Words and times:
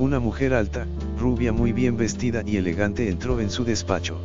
Una 0.00 0.18
mujer 0.18 0.54
alta, 0.54 0.86
rubia 1.18 1.52
muy 1.52 1.74
bien 1.74 1.98
vestida 1.98 2.42
y 2.46 2.56
elegante 2.56 3.10
entró 3.10 3.38
en 3.38 3.50
su 3.50 3.64
despacho. 3.66 4.18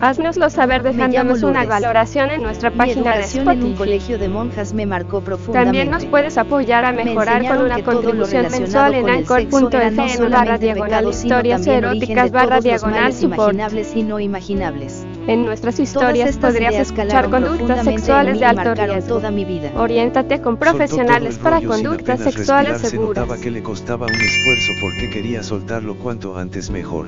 Haznoslo 0.00 0.48
saber 0.48 0.84
dejándonos 0.84 1.42
una 1.42 1.64
valoración 1.64 2.30
en 2.30 2.42
nuestra 2.42 2.70
página 2.70 3.16
de 3.16 3.22
Spotify. 3.22 3.50
en 3.50 3.64
un 3.64 3.74
colegio 3.74 4.16
de 4.16 4.28
monjas 4.28 4.74
me 4.74 4.86
marcó 4.86 5.22
profundamente. 5.22 5.64
También 5.64 5.90
nos 5.90 6.04
puedes 6.04 6.38
apoyar 6.38 6.84
a 6.84 6.92
mejorar 6.92 7.44
con 7.48 7.62
una 7.62 7.82
contribución 7.82 8.46
mensual 8.48 8.94
en 8.94 9.08
Anchor.com 9.08 9.71
no 9.72 10.30
barra 10.30 10.58
diagonal 10.58 11.08
historias 11.08 11.66
eróticas 11.66 12.30
barra 12.30 12.60
diagonal 12.60 13.12
support. 13.12 13.54
imaginables 13.54 13.96
y 13.96 14.02
no 14.02 14.20
imaginables. 14.20 15.06
En 15.26 15.44
nuestras 15.44 15.78
historias 15.80 16.36
podrías 16.36 16.74
escuchar 16.74 17.30
conductas 17.30 17.84
sexuales 17.84 18.38
de 18.38 18.44
alto 18.44 18.74
riesgo. 18.74 19.16
Toda 19.16 19.30
mi 19.30 19.44
vida. 19.44 19.70
Oriéntate 19.76 20.40
con 20.40 20.56
profesionales 20.56 21.38
para 21.38 21.60
conductas 21.60 22.20
sexuales 22.20 22.80
seguras. 22.80 22.90
Se 22.90 22.98
notaba 22.98 23.40
que 23.40 23.50
le 23.50 23.62
costaba 23.62 24.06
un 24.06 24.14
esfuerzo 24.14 24.72
porque 24.80 25.10
quería 25.10 25.42
soltarlo 25.42 25.96
cuanto 25.96 26.36
antes 26.36 26.70
mejor. 26.70 27.06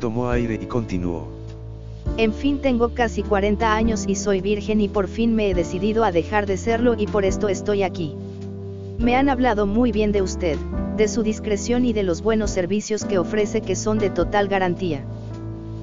Tomó 0.00 0.30
aire 0.30 0.58
y 0.60 0.66
continuó. 0.66 1.28
En 2.16 2.32
fin 2.32 2.58
tengo 2.60 2.90
casi 2.90 3.22
40 3.22 3.74
años 3.74 4.04
y 4.06 4.14
soy 4.14 4.40
virgen 4.40 4.80
y 4.80 4.88
por 4.88 5.08
fin 5.08 5.34
me 5.34 5.50
he 5.50 5.54
decidido 5.54 6.04
a 6.04 6.12
dejar 6.12 6.46
de 6.46 6.56
serlo 6.56 6.94
y 6.96 7.06
por 7.06 7.24
esto 7.24 7.48
estoy 7.48 7.82
aquí. 7.82 8.14
Me 8.98 9.16
han 9.16 9.28
hablado 9.28 9.66
muy 9.66 9.90
bien 9.90 10.12
de 10.12 10.22
usted, 10.22 10.56
de 10.96 11.08
su 11.08 11.22
discreción 11.22 11.84
y 11.84 11.92
de 11.92 12.02
los 12.02 12.22
buenos 12.22 12.50
servicios 12.50 13.04
que 13.04 13.18
ofrece 13.18 13.60
que 13.60 13.76
son 13.76 13.98
de 13.98 14.10
total 14.10 14.48
garantía. 14.48 15.04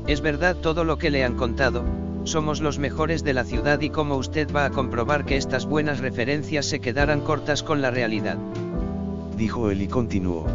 Es 0.07 0.21
verdad 0.21 0.55
todo 0.55 0.83
lo 0.83 0.97
que 0.97 1.09
le 1.09 1.23
han 1.23 1.35
contado, 1.35 1.83
somos 2.23 2.61
los 2.61 2.77
mejores 2.77 3.23
de 3.23 3.33
la 3.33 3.43
ciudad 3.43 3.81
y 3.81 3.89
como 3.89 4.15
usted 4.15 4.53
va 4.53 4.65
a 4.65 4.69
comprobar 4.69 5.25
que 5.25 5.37
estas 5.37 5.65
buenas 5.65 5.99
referencias 5.99 6.65
se 6.67 6.79
quedarán 6.79 7.21
cortas 7.21 7.63
con 7.63 7.81
la 7.81 7.89
realidad. 7.89 8.37
Dijo 9.37 9.71
él 9.71 9.81
y 9.81 9.87
continuó. 9.87 10.45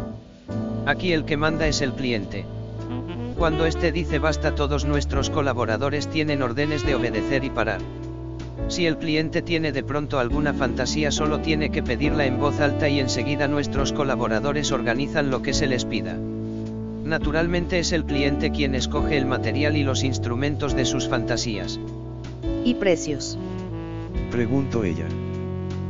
Aquí 0.85 1.11
el 1.11 1.25
que 1.25 1.35
manda 1.35 1.67
es 1.67 1.81
el 1.81 1.93
cliente. 1.93 2.45
Cuando 3.37 3.65
éste 3.65 3.91
dice 3.91 4.17
basta 4.17 4.55
todos 4.55 4.85
nuestros 4.85 5.29
colaboradores 5.29 6.07
tienen 6.07 6.41
órdenes 6.41 6.85
de 6.85 6.95
obedecer 6.95 7.43
y 7.43 7.49
parar. 7.49 7.81
Si 8.67 8.85
el 8.85 8.97
cliente 8.97 9.41
tiene 9.41 9.71
de 9.71 9.83
pronto 9.83 10.19
alguna 10.19 10.53
fantasía 10.53 11.11
solo 11.11 11.39
tiene 11.39 11.69
que 11.69 11.83
pedirla 11.83 12.25
en 12.25 12.39
voz 12.39 12.59
alta 12.59 12.89
y 12.89 12.99
enseguida 12.99 13.47
nuestros 13.47 13.93
colaboradores 13.93 14.71
organizan 14.71 15.29
lo 15.29 15.41
que 15.41 15.53
se 15.53 15.67
les 15.67 15.85
pida. 15.85 16.17
Naturalmente 17.07 17.79
es 17.79 17.93
el 17.93 18.03
cliente 18.03 18.51
quien 18.51 18.75
escoge 18.75 19.17
el 19.17 19.25
material 19.25 19.77
y 19.77 19.83
los 19.83 20.03
instrumentos 20.03 20.75
de 20.75 20.83
sus 20.83 21.07
fantasías. 21.07 21.79
¿Y 22.65 22.73
precios? 22.73 23.37
Preguntó 24.29 24.83
ella. 24.83 25.07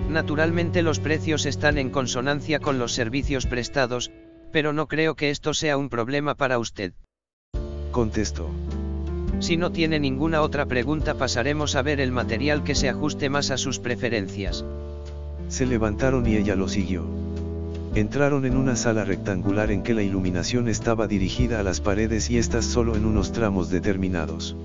Naturalmente 0.10 0.84
los 0.84 1.00
precios 1.00 1.48
están 1.48 1.80
en 1.80 1.90
consonancia 1.90 2.60
con 2.60 2.78
los 2.78 2.94
servicios 2.94 3.48
prestados, 3.48 4.12
pero 4.52 4.74
no 4.74 4.88
creo 4.88 5.16
que 5.16 5.32
esto 5.32 5.56
sea 5.56 5.76
un 5.78 5.90
problema 5.90 6.36
para 6.36 6.60
usted. 6.60 6.94
Contestó. 7.92 8.50
Si 9.40 9.56
no 9.56 9.72
tiene 9.72 10.00
ninguna 10.00 10.42
otra 10.42 10.66
pregunta 10.66 11.14
pasaremos 11.14 11.76
a 11.76 11.82
ver 11.82 12.00
el 12.00 12.12
material 12.12 12.64
que 12.64 12.76
se 12.76 12.90
ajuste 12.90 13.30
más 13.30 13.52
a 13.52 13.58
sus 13.58 13.80
preferencias. 13.80 14.66
Se 15.48 15.66
levantaron 15.66 16.28
y 16.28 16.36
ella 16.36 16.56
lo 16.56 16.68
siguió. 16.68 17.06
Entraron 17.96 18.46
en 18.46 18.58
una 18.58 18.76
sala 18.76 19.06
rectangular 19.06 19.72
en 19.72 19.82
que 19.84 19.94
la 19.94 20.04
iluminación 20.04 20.68
estaba 20.68 21.08
dirigida 21.08 21.60
a 21.60 21.64
las 21.64 21.82
paredes 21.82 22.30
y 22.30 22.38
estas 22.38 22.66
solo 22.66 22.96
en 22.96 23.06
unos 23.06 23.32
tramos 23.32 23.70
determinados. 23.70 24.56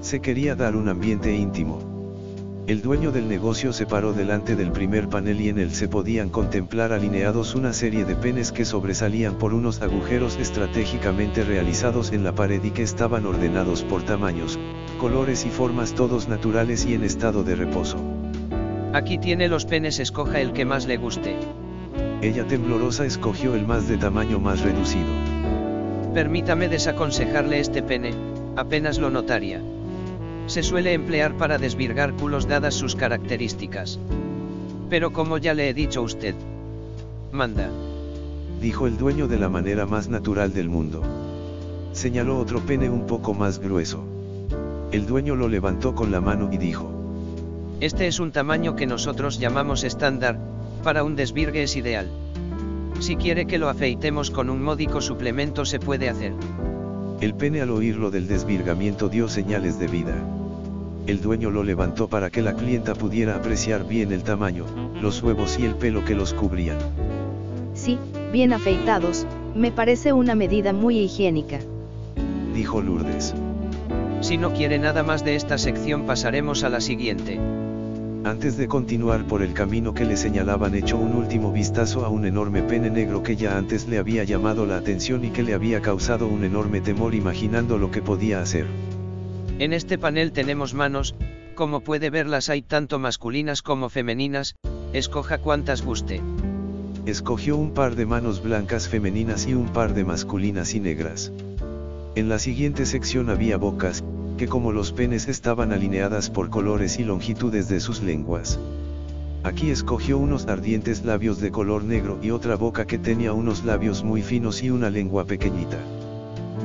Se 0.00 0.20
quería 0.20 0.56
dar 0.56 0.76
un 0.76 0.88
ambiente 0.88 1.34
íntimo. 1.34 1.89
El 2.70 2.82
dueño 2.82 3.10
del 3.10 3.26
negocio 3.28 3.72
se 3.72 3.84
paró 3.84 4.12
delante 4.12 4.54
del 4.54 4.70
primer 4.70 5.08
panel 5.08 5.40
y 5.40 5.48
en 5.48 5.58
él 5.58 5.72
se 5.72 5.88
podían 5.88 6.28
contemplar 6.28 6.92
alineados 6.92 7.56
una 7.56 7.72
serie 7.72 8.04
de 8.04 8.14
penes 8.14 8.52
que 8.52 8.64
sobresalían 8.64 9.34
por 9.38 9.54
unos 9.54 9.82
agujeros 9.82 10.36
estratégicamente 10.36 11.42
realizados 11.42 12.12
en 12.12 12.22
la 12.22 12.32
pared 12.32 12.62
y 12.62 12.70
que 12.70 12.84
estaban 12.84 13.26
ordenados 13.26 13.82
por 13.82 14.04
tamaños, 14.04 14.56
colores 15.00 15.44
y 15.46 15.50
formas 15.50 15.96
todos 15.96 16.28
naturales 16.28 16.86
y 16.86 16.94
en 16.94 17.02
estado 17.02 17.42
de 17.42 17.56
reposo. 17.56 17.98
Aquí 18.92 19.18
tiene 19.18 19.48
los 19.48 19.64
penes, 19.64 19.98
escoja 19.98 20.40
el 20.40 20.52
que 20.52 20.64
más 20.64 20.86
le 20.86 20.96
guste. 20.96 21.34
Ella 22.22 22.46
temblorosa 22.46 23.04
escogió 23.04 23.56
el 23.56 23.66
más 23.66 23.88
de 23.88 23.96
tamaño 23.96 24.38
más 24.38 24.60
reducido. 24.60 25.10
Permítame 26.14 26.68
desaconsejarle 26.68 27.58
este 27.58 27.82
pene, 27.82 28.14
apenas 28.54 29.00
lo 29.00 29.10
notaría 29.10 29.60
se 30.50 30.64
suele 30.64 30.92
emplear 30.94 31.36
para 31.36 31.58
desvirgar 31.58 32.12
culos 32.14 32.48
dadas 32.48 32.74
sus 32.74 32.96
características. 32.96 34.00
Pero 34.90 35.12
como 35.12 35.38
ya 35.38 35.54
le 35.54 35.68
he 35.68 35.74
dicho 35.74 36.00
a 36.00 36.02
usted, 36.02 36.34
manda. 37.30 37.70
Dijo 38.60 38.88
el 38.88 38.98
dueño 38.98 39.28
de 39.28 39.38
la 39.38 39.48
manera 39.48 39.86
más 39.86 40.08
natural 40.08 40.52
del 40.52 40.68
mundo. 40.68 41.02
Señaló 41.92 42.36
otro 42.38 42.58
pene 42.60 42.90
un 42.90 43.06
poco 43.06 43.32
más 43.32 43.60
grueso. 43.60 44.02
El 44.90 45.06
dueño 45.06 45.36
lo 45.36 45.48
levantó 45.48 45.94
con 45.94 46.10
la 46.10 46.20
mano 46.20 46.50
y 46.52 46.58
dijo. 46.58 46.90
Este 47.78 48.08
es 48.08 48.18
un 48.18 48.32
tamaño 48.32 48.74
que 48.74 48.88
nosotros 48.88 49.38
llamamos 49.38 49.84
estándar, 49.84 50.36
para 50.82 51.04
un 51.04 51.14
desvirgue 51.14 51.62
es 51.62 51.76
ideal. 51.76 52.08
Si 52.98 53.14
quiere 53.14 53.46
que 53.46 53.58
lo 53.58 53.68
afeitemos 53.68 54.32
con 54.32 54.50
un 54.50 54.62
módico 54.62 55.00
suplemento 55.00 55.64
se 55.64 55.78
puede 55.78 56.08
hacer. 56.08 56.34
El 57.20 57.34
pene 57.34 57.60
al 57.60 57.70
oírlo 57.70 58.10
del 58.10 58.26
desvirgamiento 58.26 59.08
dio 59.08 59.28
señales 59.28 59.78
de 59.78 59.86
vida 59.86 60.39
el 61.06 61.20
dueño 61.20 61.50
lo 61.50 61.62
levantó 61.64 62.08
para 62.08 62.30
que 62.30 62.42
la 62.42 62.54
clienta 62.54 62.94
pudiera 62.94 63.36
apreciar 63.36 63.86
bien 63.86 64.12
el 64.12 64.22
tamaño, 64.22 64.64
los 65.00 65.22
huevos 65.22 65.58
y 65.58 65.64
el 65.64 65.74
pelo 65.74 66.04
que 66.04 66.14
los 66.14 66.34
cubrían. 66.34 66.78
Sí, 67.74 67.98
bien 68.32 68.52
afeitados, 68.52 69.26
me 69.54 69.72
parece 69.72 70.12
una 70.12 70.34
medida 70.34 70.72
muy 70.72 70.98
higiénica. 70.98 71.58
Dijo 72.54 72.80
Lourdes. 72.80 73.34
Si 74.20 74.36
no 74.36 74.52
quiere 74.52 74.78
nada 74.78 75.02
más 75.02 75.24
de 75.24 75.34
esta 75.34 75.56
sección 75.56 76.04
pasaremos 76.04 76.62
a 76.62 76.68
la 76.68 76.80
siguiente. 76.80 77.40
Antes 78.22 78.58
de 78.58 78.68
continuar 78.68 79.26
por 79.26 79.40
el 79.42 79.54
camino 79.54 79.94
que 79.94 80.04
le 80.04 80.18
señalaban 80.18 80.74
echó 80.74 80.98
un 80.98 81.16
último 81.16 81.52
vistazo 81.52 82.04
a 82.04 82.10
un 82.10 82.26
enorme 82.26 82.62
pene 82.62 82.90
negro 82.90 83.22
que 83.22 83.34
ya 83.34 83.56
antes 83.56 83.88
le 83.88 83.96
había 83.96 84.24
llamado 84.24 84.66
la 84.66 84.76
atención 84.76 85.24
y 85.24 85.30
que 85.30 85.42
le 85.42 85.54
había 85.54 85.80
causado 85.80 86.28
un 86.28 86.44
enorme 86.44 86.82
temor 86.82 87.14
imaginando 87.14 87.78
lo 87.78 87.90
que 87.90 88.02
podía 88.02 88.42
hacer. 88.42 88.66
En 89.60 89.74
este 89.74 89.98
panel 89.98 90.32
tenemos 90.32 90.72
manos, 90.72 91.14
como 91.54 91.80
puede 91.80 92.08
verlas 92.08 92.48
hay 92.48 92.62
tanto 92.62 92.98
masculinas 92.98 93.60
como 93.60 93.90
femeninas, 93.90 94.56
escoja 94.94 95.36
cuantas 95.36 95.84
guste. 95.84 96.22
Escogió 97.04 97.58
un 97.58 97.74
par 97.74 97.94
de 97.94 98.06
manos 98.06 98.42
blancas 98.42 98.88
femeninas 98.88 99.46
y 99.46 99.52
un 99.52 99.68
par 99.68 99.92
de 99.92 100.02
masculinas 100.02 100.74
y 100.74 100.80
negras. 100.80 101.30
En 102.14 102.30
la 102.30 102.38
siguiente 102.38 102.86
sección 102.86 103.28
había 103.28 103.58
bocas, 103.58 104.02
que 104.38 104.48
como 104.48 104.72
los 104.72 104.92
penes 104.92 105.28
estaban 105.28 105.72
alineadas 105.72 106.30
por 106.30 106.48
colores 106.48 106.98
y 106.98 107.04
longitudes 107.04 107.68
de 107.68 107.80
sus 107.80 108.00
lenguas. 108.00 108.58
Aquí 109.42 109.70
escogió 109.70 110.16
unos 110.16 110.46
ardientes 110.46 111.04
labios 111.04 111.38
de 111.38 111.50
color 111.50 111.84
negro 111.84 112.18
y 112.22 112.30
otra 112.30 112.56
boca 112.56 112.86
que 112.86 112.96
tenía 112.96 113.34
unos 113.34 113.62
labios 113.66 114.04
muy 114.04 114.22
finos 114.22 114.62
y 114.62 114.70
una 114.70 114.88
lengua 114.88 115.26
pequeñita. 115.26 115.76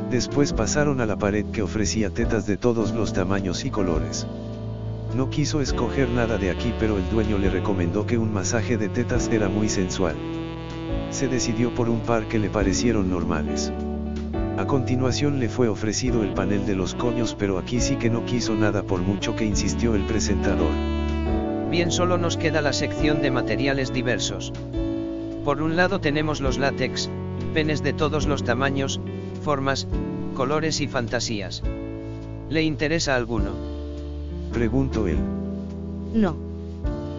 Después 0.10 0.54
pasaron 0.54 1.02
a 1.02 1.06
la 1.06 1.18
pared 1.18 1.46
que 1.48 1.64
ofrecía 1.64 2.10
tetas 2.10 2.46
de 2.46 2.58
todos 2.58 2.94
los 2.94 3.12
tamaños 3.12 3.66
y 3.66 3.72
colores. 3.72 4.28
No 5.16 5.30
quiso 5.30 5.62
escoger 5.62 6.10
nada 6.10 6.38
de 6.38 6.52
aquí 6.52 6.74
pero 6.80 6.98
el 6.98 7.10
dueño 7.10 7.38
le 7.38 7.50
recomendó 7.50 8.06
que 8.06 8.18
un 8.18 8.32
masaje 8.32 8.78
de 8.78 8.90
tetas 8.90 9.30
era 9.30 9.50
muy 9.50 9.68
sensual. 9.68 10.16
Se 11.10 11.28
decidió 11.28 11.74
por 11.74 11.90
un 11.90 12.02
par 12.02 12.28
que 12.28 12.38
le 12.38 12.50
parecieron 12.50 13.10
normales. 13.10 13.72
A 14.58 14.68
continuación 14.68 15.40
le 15.40 15.50
fue 15.50 15.68
ofrecido 15.70 16.24
el 16.24 16.34
panel 16.34 16.66
de 16.66 16.76
los 16.76 16.96
coños 16.96 17.36
pero 17.38 17.58
aquí 17.58 17.82
sí 17.82 17.96
que 17.96 18.10
no 18.10 18.26
quiso 18.26 18.56
nada 18.56 18.84
por 18.84 19.02
mucho 19.02 19.36
que 19.36 19.46
insistió 19.46 19.96
el 19.96 20.06
presentador. 20.06 20.72
Bien 21.72 21.92
solo 21.92 22.18
nos 22.18 22.38
queda 22.38 22.62
la 22.62 22.74
sección 22.74 23.22
de 23.22 23.32
materiales 23.32 23.92
diversos. 23.92 24.54
Por 25.44 25.62
un 25.62 25.76
lado 25.76 26.00
tenemos 26.00 26.42
los 26.42 26.58
látex, 26.58 27.10
penes 27.54 27.84
de 27.84 27.94
todos 27.94 28.28
los 28.28 28.44
tamaños, 28.44 29.02
formas, 29.46 29.88
colores 30.34 30.82
y 30.82 30.88
fantasías. 30.88 31.62
¿Le 32.50 32.64
interesa 32.64 33.16
alguno? 33.16 33.52
Preguntó 34.52 35.08
él. 35.08 35.20
No. 36.16 36.36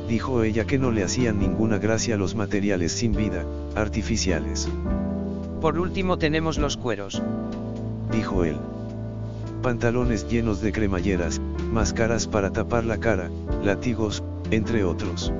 Dijo 0.08 0.42
ella 0.42 0.66
que 0.66 0.76
no 0.76 0.90
le 0.90 1.04
hacían 1.04 1.38
ninguna 1.38 1.78
gracia 1.78 2.16
los 2.16 2.34
materiales 2.34 2.90
sin 2.90 3.12
vida, 3.12 3.44
artificiales. 3.76 4.68
Por 5.60 5.78
último 5.78 6.18
tenemos 6.18 6.58
los 6.58 6.76
cueros. 6.76 7.22
Dijo 8.10 8.44
él. 8.44 8.56
Pantalones 9.62 10.28
llenos 10.28 10.60
de 10.60 10.72
cremalleras, 10.72 11.40
máscaras 11.72 12.26
para 12.26 12.50
tapar 12.50 12.84
la 12.84 12.98
cara, 12.98 13.30
látigos, 13.62 14.24
entre 14.50 14.82
otros. 14.82 15.32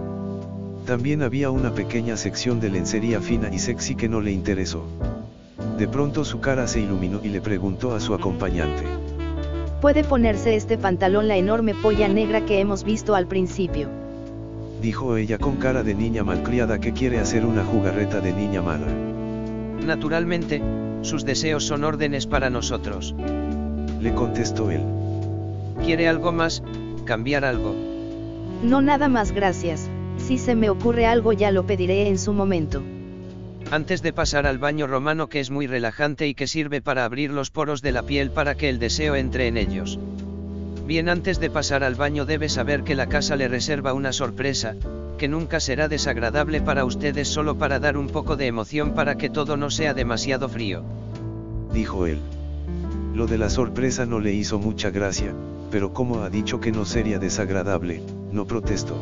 También 0.86 1.22
había 1.22 1.50
una 1.50 1.74
pequeña 1.74 2.16
sección 2.16 2.60
de 2.60 2.70
lencería 2.70 3.20
fina 3.20 3.52
y 3.52 3.58
sexy 3.58 3.96
que 3.96 4.08
no 4.08 4.20
le 4.20 4.30
interesó. 4.30 4.84
De 5.78 5.86
pronto 5.86 6.24
su 6.24 6.40
cara 6.40 6.66
se 6.66 6.80
iluminó 6.80 7.20
y 7.22 7.28
le 7.28 7.42
preguntó 7.42 7.94
a 7.94 8.00
su 8.00 8.14
acompañante. 8.14 8.84
Puede 9.82 10.04
ponerse 10.04 10.56
este 10.56 10.78
pantalón 10.78 11.28
la 11.28 11.36
enorme 11.36 11.74
polla 11.74 12.08
negra 12.08 12.46
que 12.46 12.60
hemos 12.60 12.82
visto 12.82 13.14
al 13.14 13.26
principio. 13.26 13.88
Dijo 14.80 15.16
ella 15.18 15.36
con 15.36 15.56
cara 15.56 15.82
de 15.82 15.94
niña 15.94 16.24
malcriada 16.24 16.78
que 16.78 16.92
quiere 16.92 17.18
hacer 17.18 17.44
una 17.44 17.62
jugarreta 17.62 18.20
de 18.20 18.32
niña 18.32 18.62
mala. 18.62 18.86
Naturalmente, 19.84 20.62
sus 21.02 21.26
deseos 21.26 21.64
son 21.64 21.84
órdenes 21.84 22.26
para 22.26 22.48
nosotros. 22.48 23.14
Le 24.00 24.14
contestó 24.14 24.70
él. 24.70 24.82
¿Quiere 25.84 26.08
algo 26.08 26.32
más? 26.32 26.62
¿Cambiar 27.04 27.44
algo? 27.44 27.74
No 28.62 28.80
nada 28.80 29.08
más 29.08 29.32
gracias. 29.32 29.90
Si 30.16 30.38
se 30.38 30.54
me 30.54 30.70
ocurre 30.70 31.04
algo 31.04 31.34
ya 31.34 31.50
lo 31.50 31.66
pediré 31.66 32.08
en 32.08 32.18
su 32.18 32.32
momento. 32.32 32.82
Antes 33.70 34.00
de 34.00 34.12
pasar 34.12 34.46
al 34.46 34.58
baño 34.58 34.86
romano 34.86 35.28
que 35.28 35.40
es 35.40 35.50
muy 35.50 35.66
relajante 35.66 36.28
y 36.28 36.34
que 36.34 36.46
sirve 36.46 36.80
para 36.80 37.04
abrir 37.04 37.32
los 37.32 37.50
poros 37.50 37.82
de 37.82 37.90
la 37.90 38.04
piel 38.04 38.30
para 38.30 38.54
que 38.54 38.68
el 38.68 38.78
deseo 38.78 39.16
entre 39.16 39.48
en 39.48 39.56
ellos. 39.56 39.98
Bien 40.86 41.08
antes 41.08 41.40
de 41.40 41.50
pasar 41.50 41.82
al 41.82 41.96
baño 41.96 42.26
debe 42.26 42.48
saber 42.48 42.84
que 42.84 42.94
la 42.94 43.08
casa 43.08 43.34
le 43.34 43.48
reserva 43.48 43.92
una 43.92 44.12
sorpresa, 44.12 44.76
que 45.18 45.26
nunca 45.26 45.58
será 45.58 45.88
desagradable 45.88 46.60
para 46.60 46.84
ustedes 46.84 47.26
solo 47.26 47.58
para 47.58 47.80
dar 47.80 47.96
un 47.96 48.06
poco 48.06 48.36
de 48.36 48.46
emoción 48.46 48.94
para 48.94 49.16
que 49.16 49.30
todo 49.30 49.56
no 49.56 49.68
sea 49.68 49.94
demasiado 49.94 50.48
frío. 50.48 50.84
Dijo 51.72 52.06
él. 52.06 52.20
Lo 53.14 53.26
de 53.26 53.38
la 53.38 53.50
sorpresa 53.50 54.06
no 54.06 54.20
le 54.20 54.32
hizo 54.32 54.60
mucha 54.60 54.90
gracia, 54.90 55.34
pero 55.72 55.92
como 55.92 56.22
ha 56.22 56.30
dicho 56.30 56.60
que 56.60 56.70
no 56.70 56.84
sería 56.84 57.18
desagradable, 57.18 58.00
no 58.30 58.46
protestó. 58.46 58.96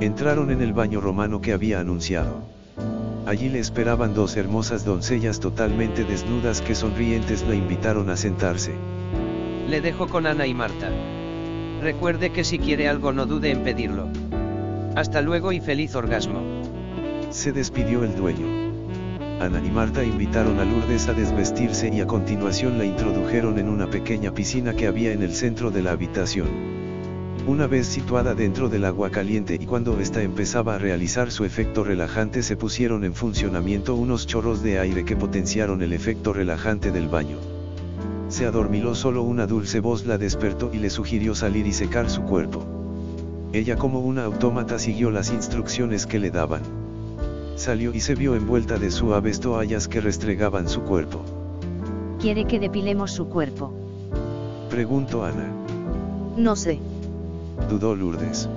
Entraron 0.00 0.50
en 0.50 0.62
el 0.62 0.72
baño 0.72 1.02
romano 1.02 1.42
que 1.42 1.52
había 1.52 1.78
anunciado. 1.78 2.55
Allí 3.26 3.48
le 3.48 3.58
esperaban 3.58 4.14
dos 4.14 4.36
hermosas 4.36 4.84
doncellas 4.84 5.40
totalmente 5.40 6.04
desnudas 6.04 6.60
que 6.60 6.76
sonrientes 6.76 7.42
la 7.42 7.56
invitaron 7.56 8.08
a 8.08 8.16
sentarse. 8.16 8.72
Le 9.68 9.80
dejo 9.80 10.06
con 10.06 10.28
Ana 10.28 10.46
y 10.46 10.54
Marta. 10.54 10.90
Recuerde 11.82 12.30
que 12.30 12.44
si 12.44 12.60
quiere 12.60 12.88
algo 12.88 13.12
no 13.12 13.26
dude 13.26 13.50
en 13.50 13.64
pedirlo. 13.64 14.08
Hasta 14.94 15.22
luego 15.22 15.50
y 15.50 15.58
feliz 15.58 15.96
orgasmo. 15.96 16.40
Se 17.30 17.50
despidió 17.50 18.04
el 18.04 18.14
dueño. 18.14 18.46
Ana 19.40 19.60
y 19.60 19.70
Marta 19.72 20.04
invitaron 20.04 20.60
a 20.60 20.64
Lourdes 20.64 21.08
a 21.08 21.12
desvestirse 21.12 21.90
y 21.92 22.00
a 22.00 22.06
continuación 22.06 22.78
la 22.78 22.84
introdujeron 22.84 23.58
en 23.58 23.68
una 23.68 23.90
pequeña 23.90 24.32
piscina 24.32 24.74
que 24.74 24.86
había 24.86 25.10
en 25.10 25.22
el 25.22 25.34
centro 25.34 25.72
de 25.72 25.82
la 25.82 25.90
habitación. 25.90 26.46
Una 27.46 27.68
vez 27.68 27.86
situada 27.86 28.34
dentro 28.34 28.68
del 28.68 28.84
agua 28.84 29.10
caliente 29.10 29.56
y 29.60 29.66
cuando 29.66 30.00
ésta 30.00 30.20
empezaba 30.20 30.74
a 30.74 30.78
realizar 30.78 31.30
su 31.30 31.44
efecto 31.44 31.84
relajante 31.84 32.42
se 32.42 32.56
pusieron 32.56 33.04
en 33.04 33.14
funcionamiento 33.14 33.94
unos 33.94 34.26
chorros 34.26 34.64
de 34.64 34.80
aire 34.80 35.04
que 35.04 35.14
potenciaron 35.14 35.80
el 35.80 35.92
efecto 35.92 36.32
relajante 36.32 36.90
del 36.90 37.06
baño. 37.06 37.36
Se 38.28 38.46
adormiló 38.46 38.96
solo 38.96 39.22
una 39.22 39.46
dulce 39.46 39.78
voz 39.78 40.06
la 40.06 40.18
despertó 40.18 40.70
y 40.72 40.78
le 40.78 40.90
sugirió 40.90 41.36
salir 41.36 41.68
y 41.68 41.72
secar 41.72 42.10
su 42.10 42.22
cuerpo. 42.22 42.66
Ella 43.52 43.76
como 43.76 44.00
una 44.00 44.24
autómata 44.24 44.80
siguió 44.80 45.12
las 45.12 45.30
instrucciones 45.30 46.04
que 46.04 46.18
le 46.18 46.32
daban. 46.32 46.62
Salió 47.54 47.94
y 47.94 48.00
se 48.00 48.16
vio 48.16 48.34
envuelta 48.34 48.76
de 48.76 48.90
suaves 48.90 49.38
toallas 49.38 49.86
que 49.86 50.00
restregaban 50.00 50.68
su 50.68 50.82
cuerpo. 50.82 51.22
¿Quiere 52.18 52.44
que 52.44 52.58
depilemos 52.58 53.12
su 53.12 53.28
cuerpo? 53.28 53.72
Preguntó 54.68 55.24
Ana. 55.24 55.48
No 56.36 56.56
sé. 56.56 56.80
Dudó 57.68 57.94
Lourdes. 57.96 58.48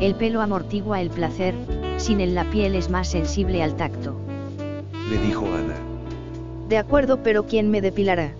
El 0.00 0.14
pelo 0.14 0.40
amortigua 0.40 1.00
el 1.00 1.10
placer, 1.10 1.54
sin 1.96 2.20
él 2.20 2.34
la 2.34 2.44
piel 2.44 2.74
es 2.74 2.90
más 2.90 3.08
sensible 3.08 3.62
al 3.62 3.76
tacto. 3.76 4.14
Le 5.10 5.18
dijo 5.18 5.46
Ana. 5.46 5.76
De 6.68 6.78
acuerdo, 6.78 7.22
pero 7.22 7.46
¿quién 7.46 7.70
me 7.70 7.80
depilará? 7.80 8.32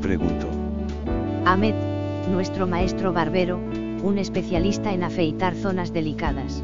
Preguntó. 0.00 0.46
Ahmed, 1.44 1.74
nuestro 2.30 2.66
maestro 2.66 3.12
barbero, 3.12 3.58
un 4.02 4.18
especialista 4.18 4.92
en 4.92 5.02
afeitar 5.02 5.54
zonas 5.56 5.92
delicadas. 5.92 6.62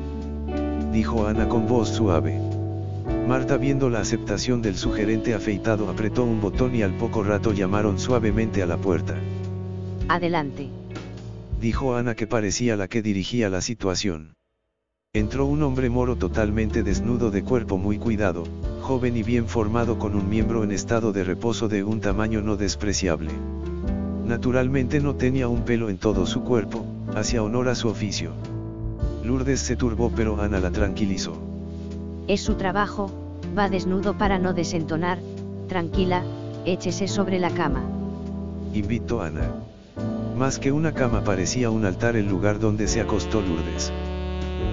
Dijo 0.93 1.27
Ana 1.27 1.49
con 1.49 1.67
voz 1.67 1.89
suave. 1.89 2.39
Marta 3.27 3.57
viendo 3.57 3.91
la 3.91 4.01
aceptación 4.01 4.63
del 4.63 4.77
sugerente 4.77 5.35
afeitado 5.35 5.91
apretó 5.91 6.25
un 6.25 6.41
botón 6.41 6.75
y 6.75 6.83
al 6.83 6.95
poco 6.95 7.23
rato 7.23 7.53
llamaron 7.53 7.99
suavemente 7.99 8.63
a 8.63 8.67
la 8.67 8.79
puerta. 8.79 9.17
Adelante. 10.09 10.78
Dijo 11.61 11.97
Ana 11.97 12.15
que 12.15 12.29
parecía 12.29 12.77
la 12.77 12.87
que 12.87 13.03
dirigía 13.03 13.51
la 13.51 13.61
situación. 13.61 14.35
Entró 15.13 15.47
un 15.47 15.63
hombre 15.65 15.91
moro 15.91 16.15
totalmente 16.15 16.85
desnudo 16.85 17.33
de 17.33 17.43
cuerpo 17.43 17.79
muy 17.79 17.99
cuidado, 17.99 18.45
joven 18.81 19.17
y 19.17 19.25
bien 19.25 19.49
formado 19.49 19.99
con 19.99 20.15
un 20.15 20.29
miembro 20.29 20.63
en 20.63 20.71
estado 20.71 21.13
de 21.13 21.25
reposo 21.25 21.67
de 21.67 21.83
un 21.83 22.01
tamaño 22.01 22.43
no 22.43 22.57
despreciable. 22.57 23.33
Naturalmente 24.25 25.01
no 25.01 25.17
tenía 25.17 25.49
un 25.49 25.63
pelo 25.63 25.89
en 25.89 25.99
todo 25.99 26.27
su 26.27 26.45
cuerpo, 26.45 26.87
hacía 27.17 27.43
honor 27.43 27.69
a 27.69 27.75
su 27.75 27.89
oficio. 27.89 28.33
Lourdes 29.25 29.59
se 29.59 29.75
turbó 29.75 30.13
pero 30.15 30.41
Ana 30.41 30.61
la 30.61 30.71
tranquilizó. 30.71 31.37
Es 32.29 32.41
su 32.41 32.55
trabajo, 32.55 33.11
va 33.59 33.69
desnudo 33.69 34.17
para 34.17 34.39
no 34.39 34.53
desentonar, 34.53 35.19
tranquila, 35.67 36.23
échese 36.67 37.09
sobre 37.09 37.41
la 37.41 37.51
cama. 37.51 37.83
Invitó 38.75 39.23
Ana. 39.23 39.68
Más 40.39 40.61
que 40.61 40.71
una 40.71 40.95
cama 40.95 41.25
parecía 41.25 41.69
un 41.69 41.85
altar 41.85 42.15
el 42.15 42.29
lugar 42.29 42.61
donde 42.61 42.87
se 42.87 43.01
acostó 43.01 43.41
Lourdes. 43.41 43.93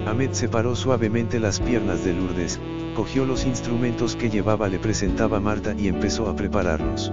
Ahmed 0.06 0.30
separó 0.30 0.76
suavemente 0.76 1.40
las 1.40 1.58
piernas 1.58 2.04
de 2.04 2.14
Lourdes, 2.14 2.60
cogió 2.94 3.26
los 3.26 3.44
instrumentos 3.44 4.14
que 4.14 4.30
llevaba 4.30 4.68
le 4.68 4.78
presentaba 4.78 5.40
Marta 5.40 5.74
y 5.76 5.88
empezó 5.88 6.28
a 6.28 6.36
prepararlos. 6.36 7.12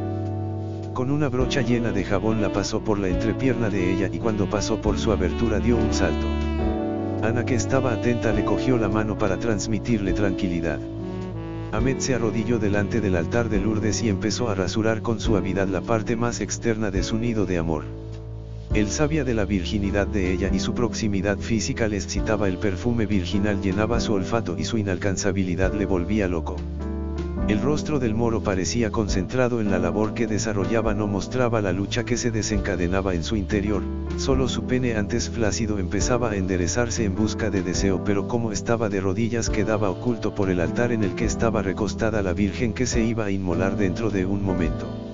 Con 0.94 1.10
una 1.10 1.30
brocha 1.30 1.62
llena 1.62 1.92
de 1.92 2.04
jabón 2.04 2.44
la 2.44 2.54
pasó 2.54 2.84
por 2.84 3.00
la 3.00 3.08
entrepierna 3.08 3.72
de 3.72 3.92
ella 3.92 4.10
y 4.14 4.20
cuando 4.20 4.48
pasó 4.48 4.80
por 4.80 5.00
su 5.00 5.12
abertura 5.12 5.58
dio 5.58 5.76
un 5.76 5.92
salto. 5.92 6.28
Ana 7.24 7.46
que 7.46 7.56
estaba 7.56 7.92
atenta 7.92 8.34
le 8.34 8.46
cogió 8.46 8.78
la 8.78 8.88
mano 8.88 9.18
para 9.18 9.40
transmitirle 9.40 10.14
tranquilidad. 10.14 10.78
Ahmed 11.72 11.98
se 11.98 12.14
arrodilló 12.14 12.60
delante 12.60 13.02
del 13.02 13.16
altar 13.16 13.50
de 13.50 13.60
Lourdes 13.60 14.04
y 14.04 14.10
empezó 14.10 14.50
a 14.50 14.54
rasurar 14.54 15.02
con 15.02 15.20
suavidad 15.20 15.68
la 15.68 15.82
parte 15.82 16.16
más 16.16 16.40
externa 16.40 16.92
de 16.92 17.02
su 17.02 17.18
nido 17.18 17.48
de 17.48 17.58
amor. 17.58 18.03
Él 18.74 18.90
sabía 18.90 19.24
de 19.24 19.36
la 19.36 19.46
virginidad 19.46 20.08
de 20.08 20.34
ella 20.34 20.50
y 20.52 20.58
su 20.58 20.74
proximidad 20.74 21.38
física 21.38 21.88
le 21.88 21.98
excitaba 21.98 22.48
el 22.48 22.58
perfume 22.58 23.06
virginal 23.06 23.62
llenaba 23.62 24.00
su 24.00 24.14
olfato 24.14 24.56
y 24.58 24.64
su 24.64 24.80
inalcanzabilidad 24.80 25.75
le 25.75 25.86
volvía 25.86 26.27
loco. 26.27 26.56
El 27.48 27.62
rostro 27.62 28.00
del 28.00 28.15
moro 28.15 28.42
parecía 28.42 28.89
concentrado 28.89 29.62
en 29.62 29.70
la 29.70 29.77
labor 29.77 30.15
que 30.15 30.25
desarrollaba 30.25 30.96
no 30.96 31.06
mostraba 31.06 31.62
la 31.62 31.72
lucha 31.72 32.03
que 32.03 32.18
se 32.18 32.32
desencadenaba 32.32 33.13
en 33.13 33.24
su 33.24 33.36
interior, 33.36 33.84
solo 34.18 34.50
su 34.50 34.63
pene 34.63 34.96
antes 34.96 35.30
flácido 35.30 35.77
empezaba 35.77 36.32
a 36.32 36.36
enderezarse 36.36 37.06
en 37.06 37.13
busca 37.13 37.51
de 37.51 37.62
deseo 37.62 38.03
pero 38.03 38.27
como 38.27 38.51
estaba 38.51 38.89
de 38.89 39.01
rodillas 39.01 39.51
quedaba 39.51 39.92
oculto 39.92 40.34
por 40.34 40.50
el 40.50 40.60
altar 40.60 40.92
en 40.92 41.03
el 41.03 41.13
que 41.13 41.25
estaba 41.25 41.62
recostada 41.62 42.24
la 42.24 42.34
Virgen 42.34 42.74
que 42.74 42.88
se 42.88 43.03
iba 43.03 43.25
a 43.25 43.32
inmolar 43.32 43.77
dentro 43.77 44.10
de 44.10 44.25
un 44.25 44.44
momento. 44.44 45.12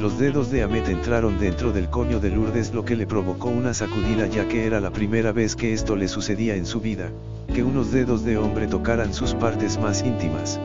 Los 0.00 0.18
dedos 0.18 0.50
de 0.50 0.62
Amet 0.62 0.88
entraron 0.88 1.38
dentro 1.38 1.72
del 1.72 1.90
coño 1.90 2.20
de 2.20 2.30
Lourdes 2.30 2.72
lo 2.72 2.86
que 2.86 2.96
le 2.96 3.06
provocó 3.06 3.50
una 3.50 3.74
sacudida 3.74 4.26
ya 4.28 4.48
que 4.48 4.64
era 4.64 4.80
la 4.80 4.90
primera 4.90 5.30
vez 5.30 5.54
que 5.54 5.74
esto 5.74 5.94
le 5.94 6.08
sucedía 6.08 6.56
en 6.56 6.64
su 6.64 6.80
vida, 6.80 7.10
que 7.52 7.62
unos 7.62 7.92
dedos 7.92 8.24
de 8.24 8.38
hombre 8.38 8.66
tocaran 8.66 9.12
sus 9.12 9.34
partes 9.34 9.78
más 9.78 10.02
íntimas. 10.02 10.58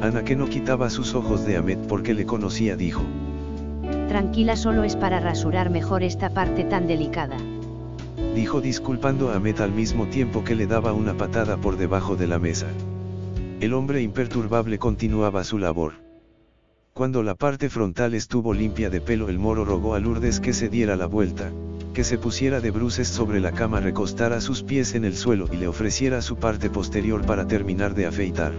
Ana 0.00 0.24
que 0.24 0.36
no 0.36 0.46
quitaba 0.46 0.88
sus 0.88 1.14
ojos 1.14 1.44
de 1.44 1.58
Ahmed 1.58 1.80
porque 1.86 2.14
le 2.14 2.24
conocía 2.24 2.76
dijo. 2.76 3.02
Tranquila 4.08 4.56
solo 4.56 4.84
es 4.84 4.96
para 4.96 5.20
rasurar 5.20 5.68
mejor 5.68 6.02
esta 6.02 6.30
parte 6.30 6.64
tan 6.64 6.86
delicada. 6.86 7.36
Dijo 8.34 8.62
disculpando 8.62 9.32
a 9.32 9.34
Ahmed 9.34 9.60
al 9.60 9.72
mismo 9.72 10.06
tiempo 10.06 10.44
que 10.44 10.54
le 10.54 10.66
daba 10.66 10.94
una 10.94 11.12
patada 11.12 11.58
por 11.58 11.76
debajo 11.76 12.16
de 12.16 12.26
la 12.26 12.38
mesa. 12.38 12.68
El 13.60 13.74
hombre 13.74 14.00
imperturbable 14.00 14.78
continuaba 14.78 15.44
su 15.44 15.58
labor. 15.58 16.05
Cuando 16.96 17.22
la 17.22 17.34
parte 17.34 17.68
frontal 17.68 18.14
estuvo 18.14 18.54
limpia 18.54 18.88
de 18.88 19.02
pelo 19.02 19.28
el 19.28 19.38
moro 19.38 19.66
rogó 19.66 19.94
a 19.94 20.00
Lourdes 20.00 20.40
que 20.40 20.54
se 20.54 20.70
diera 20.70 20.96
la 20.96 21.04
vuelta, 21.04 21.50
que 21.92 22.04
se 22.04 22.16
pusiera 22.16 22.62
de 22.62 22.70
bruces 22.70 23.06
sobre 23.06 23.38
la 23.38 23.52
cama 23.52 23.80
recostara 23.80 24.40
sus 24.40 24.62
pies 24.62 24.94
en 24.94 25.04
el 25.04 25.14
suelo 25.14 25.46
y 25.52 25.56
le 25.56 25.68
ofreciera 25.68 26.22
su 26.22 26.36
parte 26.36 26.70
posterior 26.70 27.20
para 27.26 27.46
terminar 27.46 27.94
de 27.94 28.06
afeitar. 28.06 28.54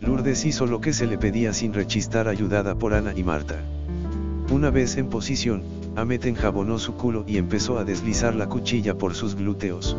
Lourdes 0.00 0.46
hizo 0.46 0.64
lo 0.64 0.80
que 0.80 0.94
se 0.94 1.06
le 1.06 1.18
pedía 1.18 1.52
sin 1.52 1.74
rechistar 1.74 2.26
ayudada 2.26 2.74
por 2.74 2.94
Ana 2.94 3.12
y 3.14 3.22
Marta. 3.22 3.60
Una 4.50 4.70
vez 4.70 4.96
en 4.96 5.10
posición, 5.10 5.62
Amet 5.94 6.24
enjabonó 6.24 6.78
su 6.78 6.94
culo 6.94 7.22
y 7.28 7.36
empezó 7.36 7.78
a 7.78 7.84
deslizar 7.84 8.34
la 8.34 8.48
cuchilla 8.48 8.96
por 8.96 9.14
sus 9.14 9.34
glúteos. 9.34 9.94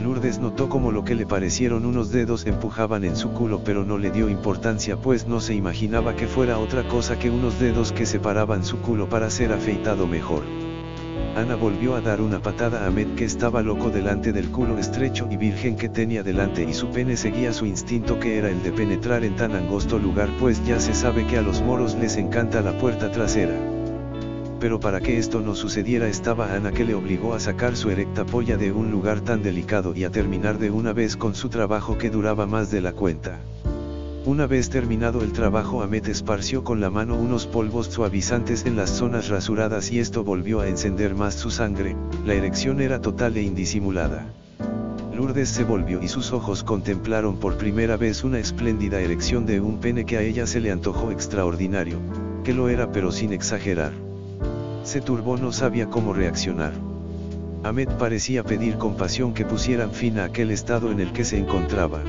Lourdes 0.00 0.38
notó 0.38 0.68
como 0.68 0.92
lo 0.92 1.04
que 1.04 1.14
le 1.14 1.26
parecieron 1.26 1.84
unos 1.84 2.10
dedos 2.10 2.46
empujaban 2.46 3.04
en 3.04 3.16
su 3.16 3.32
culo 3.32 3.62
pero 3.64 3.84
no 3.84 3.98
le 3.98 4.10
dio 4.10 4.28
importancia 4.28 4.96
pues 4.96 5.26
no 5.26 5.40
se 5.40 5.54
imaginaba 5.54 6.16
que 6.16 6.26
fuera 6.26 6.58
otra 6.58 6.88
cosa 6.88 7.18
que 7.18 7.30
unos 7.30 7.60
dedos 7.60 7.92
que 7.92 8.06
separaban 8.06 8.64
su 8.64 8.80
culo 8.80 9.08
para 9.08 9.30
ser 9.30 9.52
afeitado 9.52 10.06
mejor. 10.06 10.42
Ana 11.36 11.54
volvió 11.54 11.94
a 11.94 12.00
dar 12.00 12.20
una 12.20 12.40
patada 12.40 12.84
a 12.84 12.86
Ahmed 12.86 13.14
que 13.14 13.24
estaba 13.24 13.62
loco 13.62 13.90
delante 13.90 14.32
del 14.32 14.50
culo 14.50 14.78
estrecho 14.78 15.28
y 15.30 15.36
virgen 15.36 15.76
que 15.76 15.88
tenía 15.88 16.22
delante 16.22 16.64
y 16.64 16.72
su 16.72 16.88
pene 16.88 17.16
seguía 17.16 17.52
su 17.52 17.66
instinto 17.66 18.18
que 18.18 18.38
era 18.38 18.50
el 18.50 18.62
de 18.62 18.72
penetrar 18.72 19.22
en 19.22 19.36
tan 19.36 19.54
angosto 19.54 19.98
lugar 19.98 20.28
pues 20.40 20.64
ya 20.66 20.80
se 20.80 20.94
sabe 20.94 21.26
que 21.26 21.38
a 21.38 21.42
los 21.42 21.62
moros 21.62 21.94
les 21.94 22.16
encanta 22.16 22.62
la 22.62 22.76
puerta 22.78 23.12
trasera. 23.12 23.69
Pero 24.60 24.78
para 24.78 25.00
que 25.00 25.16
esto 25.16 25.40
no 25.40 25.54
sucediera 25.54 26.06
estaba 26.06 26.54
Ana 26.54 26.70
que 26.70 26.84
le 26.84 26.94
obligó 26.94 27.32
a 27.32 27.40
sacar 27.40 27.76
su 27.76 27.90
erecta 27.90 28.26
polla 28.26 28.58
de 28.58 28.70
un 28.70 28.90
lugar 28.90 29.22
tan 29.22 29.42
delicado 29.42 29.94
y 29.96 30.04
a 30.04 30.10
terminar 30.10 30.58
de 30.58 30.70
una 30.70 30.92
vez 30.92 31.16
con 31.16 31.34
su 31.34 31.48
trabajo 31.48 31.96
que 31.96 32.10
duraba 32.10 32.46
más 32.46 32.70
de 32.70 32.82
la 32.82 32.92
cuenta. 32.92 33.40
Una 34.26 34.46
vez 34.46 34.68
terminado 34.68 35.22
el 35.22 35.32
trabajo 35.32 35.82
Amet 35.82 36.06
esparció 36.08 36.62
con 36.62 36.78
la 36.78 36.90
mano 36.90 37.16
unos 37.16 37.46
polvos 37.46 37.86
suavizantes 37.86 38.66
en 38.66 38.76
las 38.76 38.90
zonas 38.90 39.30
rasuradas 39.30 39.90
y 39.90 39.98
esto 39.98 40.24
volvió 40.24 40.60
a 40.60 40.68
encender 40.68 41.14
más 41.14 41.34
su 41.34 41.50
sangre, 41.50 41.96
la 42.26 42.34
erección 42.34 42.82
era 42.82 43.00
total 43.00 43.38
e 43.38 43.42
indisimulada. 43.42 44.26
Lourdes 45.16 45.48
se 45.48 45.64
volvió 45.64 46.02
y 46.02 46.08
sus 46.08 46.32
ojos 46.32 46.62
contemplaron 46.62 47.38
por 47.38 47.56
primera 47.56 47.96
vez 47.96 48.24
una 48.24 48.38
espléndida 48.38 49.00
erección 49.00 49.46
de 49.46 49.62
un 49.62 49.78
pene 49.78 50.04
que 50.04 50.18
a 50.18 50.22
ella 50.22 50.46
se 50.46 50.60
le 50.60 50.70
antojó 50.70 51.10
extraordinario, 51.10 51.98
que 52.44 52.52
lo 52.52 52.68
era 52.68 52.92
pero 52.92 53.12
sin 53.12 53.32
exagerar. 53.32 54.09
Se 54.82 55.00
turbó 55.00 55.36
no 55.36 55.52
sabía 55.52 55.86
cómo 55.86 56.12
reaccionar. 56.12 56.72
Ahmed 57.62 57.88
parecía 57.98 58.42
pedir 58.42 58.76
compasión 58.76 59.34
que 59.34 59.44
pusieran 59.44 59.92
fin 59.92 60.18
a 60.18 60.24
aquel 60.24 60.50
estado 60.50 60.90
en 60.90 61.00
el 61.00 61.12
que 61.12 61.24
se 61.24 61.38
encontraba. 61.38 62.00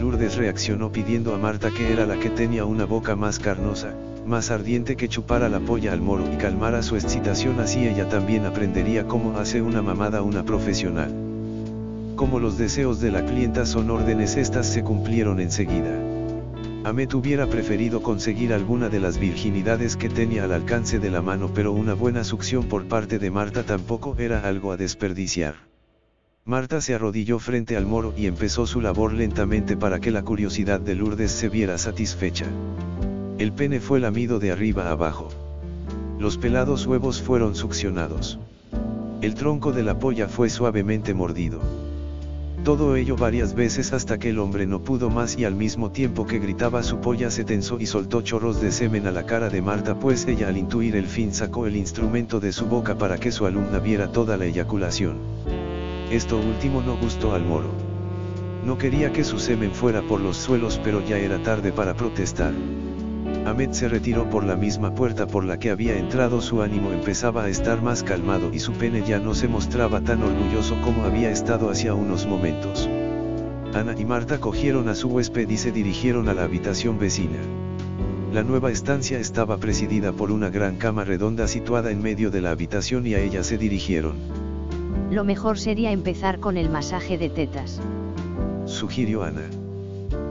Lourdes 0.00 0.36
reaccionó 0.36 0.90
pidiendo 0.90 1.34
a 1.34 1.38
Marta 1.38 1.70
que 1.70 1.92
era 1.92 2.06
la 2.06 2.18
que 2.18 2.30
tenía 2.30 2.64
una 2.64 2.86
boca 2.86 3.14
más 3.14 3.38
carnosa, 3.38 3.94
más 4.26 4.50
ardiente 4.50 4.96
que 4.96 5.08
chupara 5.08 5.48
la 5.48 5.60
polla 5.60 5.92
al 5.92 6.00
moro 6.00 6.24
y 6.32 6.36
calmara 6.36 6.82
su 6.82 6.96
excitación 6.96 7.60
así 7.60 7.86
ella 7.86 8.08
también 8.08 8.46
aprendería 8.46 9.06
cómo 9.06 9.38
hace 9.38 9.60
una 9.60 9.82
mamada 9.82 10.22
una 10.22 10.44
profesional. 10.44 11.12
Como 12.16 12.38
los 12.38 12.56
deseos 12.56 13.00
de 13.00 13.10
la 13.10 13.24
clienta 13.24 13.66
son 13.66 13.90
órdenes 13.90 14.36
estas 14.36 14.66
se 14.66 14.82
cumplieron 14.82 15.40
enseguida. 15.40 16.03
Amet 16.84 17.14
hubiera 17.14 17.46
preferido 17.46 18.02
conseguir 18.02 18.52
alguna 18.52 18.90
de 18.90 19.00
las 19.00 19.18
virginidades 19.18 19.96
que 19.96 20.10
tenía 20.10 20.44
al 20.44 20.52
alcance 20.52 20.98
de 20.98 21.10
la 21.10 21.22
mano 21.22 21.50
pero 21.54 21.72
una 21.72 21.94
buena 21.94 22.24
succión 22.24 22.64
por 22.64 22.84
parte 22.84 23.18
de 23.18 23.30
Marta 23.30 23.62
tampoco 23.62 24.14
era 24.18 24.46
algo 24.46 24.70
a 24.70 24.76
desperdiciar. 24.76 25.54
Marta 26.44 26.82
se 26.82 26.94
arrodilló 26.94 27.38
frente 27.38 27.78
al 27.78 27.86
moro 27.86 28.12
y 28.14 28.26
empezó 28.26 28.66
su 28.66 28.82
labor 28.82 29.14
lentamente 29.14 29.78
para 29.78 29.98
que 29.98 30.10
la 30.10 30.24
curiosidad 30.24 30.78
de 30.78 30.94
Lourdes 30.94 31.30
se 31.30 31.48
viera 31.48 31.78
satisfecha. 31.78 32.44
El 33.38 33.52
pene 33.54 33.80
fue 33.80 33.98
lamido 33.98 34.38
de 34.38 34.52
arriba 34.52 34.88
a 34.88 34.90
abajo. 34.90 35.30
Los 36.18 36.36
pelados 36.36 36.86
huevos 36.86 37.22
fueron 37.22 37.54
succionados. 37.54 38.38
El 39.22 39.34
tronco 39.34 39.72
de 39.72 39.84
la 39.84 39.98
polla 39.98 40.28
fue 40.28 40.50
suavemente 40.50 41.14
mordido. 41.14 41.62
Todo 42.64 42.96
ello 42.96 43.14
varias 43.14 43.54
veces 43.54 43.92
hasta 43.92 44.18
que 44.18 44.30
el 44.30 44.38
hombre 44.38 44.66
no 44.66 44.80
pudo 44.80 45.10
más 45.10 45.36
y 45.36 45.44
al 45.44 45.54
mismo 45.54 45.90
tiempo 45.90 46.26
que 46.26 46.38
gritaba 46.38 46.82
su 46.82 46.98
polla 46.98 47.30
se 47.30 47.44
tensó 47.44 47.78
y 47.78 47.84
soltó 47.84 48.22
chorros 48.22 48.58
de 48.62 48.72
semen 48.72 49.06
a 49.06 49.10
la 49.10 49.26
cara 49.26 49.50
de 49.50 49.60
Marta 49.60 49.98
pues 49.98 50.26
ella 50.26 50.48
al 50.48 50.56
intuir 50.56 50.96
el 50.96 51.04
fin 51.04 51.34
sacó 51.34 51.66
el 51.66 51.76
instrumento 51.76 52.40
de 52.40 52.52
su 52.52 52.64
boca 52.64 52.96
para 52.96 53.18
que 53.18 53.32
su 53.32 53.44
alumna 53.44 53.80
viera 53.80 54.10
toda 54.10 54.38
la 54.38 54.46
eyaculación. 54.46 55.18
Esto 56.10 56.38
último 56.38 56.80
no 56.80 56.96
gustó 56.96 57.34
al 57.34 57.44
moro. 57.44 57.68
No 58.64 58.78
quería 58.78 59.12
que 59.12 59.24
su 59.24 59.38
semen 59.38 59.72
fuera 59.72 60.00
por 60.00 60.22
los 60.22 60.38
suelos 60.38 60.80
pero 60.82 61.04
ya 61.04 61.18
era 61.18 61.42
tarde 61.42 61.70
para 61.70 61.92
protestar. 61.92 62.54
Ahmed 63.44 63.72
se 63.72 63.88
retiró 63.88 64.30
por 64.30 64.44
la 64.44 64.56
misma 64.56 64.94
puerta 64.94 65.26
por 65.26 65.44
la 65.44 65.58
que 65.58 65.70
había 65.70 65.98
entrado 65.98 66.40
su 66.40 66.62
ánimo 66.62 66.92
empezaba 66.92 67.44
a 67.44 67.48
estar 67.50 67.82
más 67.82 68.02
calmado 68.02 68.52
y 68.54 68.58
su 68.58 68.72
pene 68.72 69.02
ya 69.06 69.18
no 69.18 69.34
se 69.34 69.48
mostraba 69.48 70.00
tan 70.00 70.22
orgulloso 70.22 70.80
como 70.82 71.04
había 71.04 71.30
estado 71.30 71.68
hacía 71.68 71.92
unos 71.94 72.26
momentos. 72.26 72.88
Ana 73.74 73.94
y 73.98 74.04
Marta 74.06 74.40
cogieron 74.40 74.88
a 74.88 74.94
su 74.94 75.08
huésped 75.08 75.50
y 75.50 75.58
se 75.58 75.72
dirigieron 75.72 76.28
a 76.28 76.34
la 76.34 76.44
habitación 76.44 76.98
vecina. 76.98 77.38
La 78.32 78.42
nueva 78.42 78.70
estancia 78.70 79.18
estaba 79.18 79.58
presidida 79.58 80.12
por 80.12 80.30
una 80.30 80.48
gran 80.48 80.76
cama 80.76 81.04
redonda 81.04 81.46
situada 81.46 81.90
en 81.90 82.00
medio 82.00 82.30
de 82.30 82.40
la 82.40 82.50
habitación 82.50 83.06
y 83.06 83.14
a 83.14 83.20
ella 83.20 83.44
se 83.44 83.58
dirigieron. 83.58 84.14
Lo 85.10 85.22
mejor 85.22 85.58
sería 85.58 85.92
empezar 85.92 86.40
con 86.40 86.56
el 86.56 86.70
masaje 86.70 87.18
de 87.18 87.28
tetas. 87.28 87.80
Sugirió 88.64 89.22
Ana. 89.22 89.42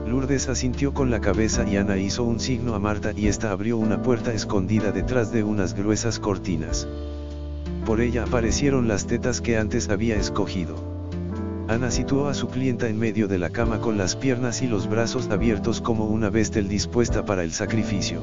Lourdes 0.06 0.48
asintió 0.48 0.92
con 0.92 1.10
la 1.10 1.20
cabeza 1.20 1.66
y 1.66 1.76
Ana 1.76 1.96
hizo 1.96 2.24
un 2.24 2.38
signo 2.38 2.74
a 2.74 2.78
Marta 2.78 3.12
y 3.16 3.26
ésta 3.26 3.50
abrió 3.50 3.78
una 3.78 4.02
puerta 4.02 4.34
escondida 4.34 4.92
detrás 4.92 5.32
de 5.32 5.42
unas 5.42 5.74
gruesas 5.74 6.18
cortinas. 6.18 6.86
Por 7.86 8.00
ella 8.00 8.24
aparecieron 8.24 8.86
las 8.86 9.06
tetas 9.06 9.40
que 9.40 9.56
antes 9.56 9.88
había 9.88 10.16
escogido. 10.16 10.76
Ana 11.68 11.90
situó 11.90 12.28
a 12.28 12.34
su 12.34 12.48
clienta 12.48 12.88
en 12.88 12.98
medio 12.98 13.28
de 13.28 13.38
la 13.38 13.48
cama 13.48 13.80
con 13.80 13.96
las 13.96 14.14
piernas 14.14 14.60
y 14.60 14.66
los 14.66 14.88
brazos 14.88 15.30
abiertos 15.30 15.80
como 15.80 16.04
una 16.06 16.28
bestel 16.28 16.68
dispuesta 16.68 17.24
para 17.24 17.42
el 17.42 17.52
sacrificio. 17.52 18.22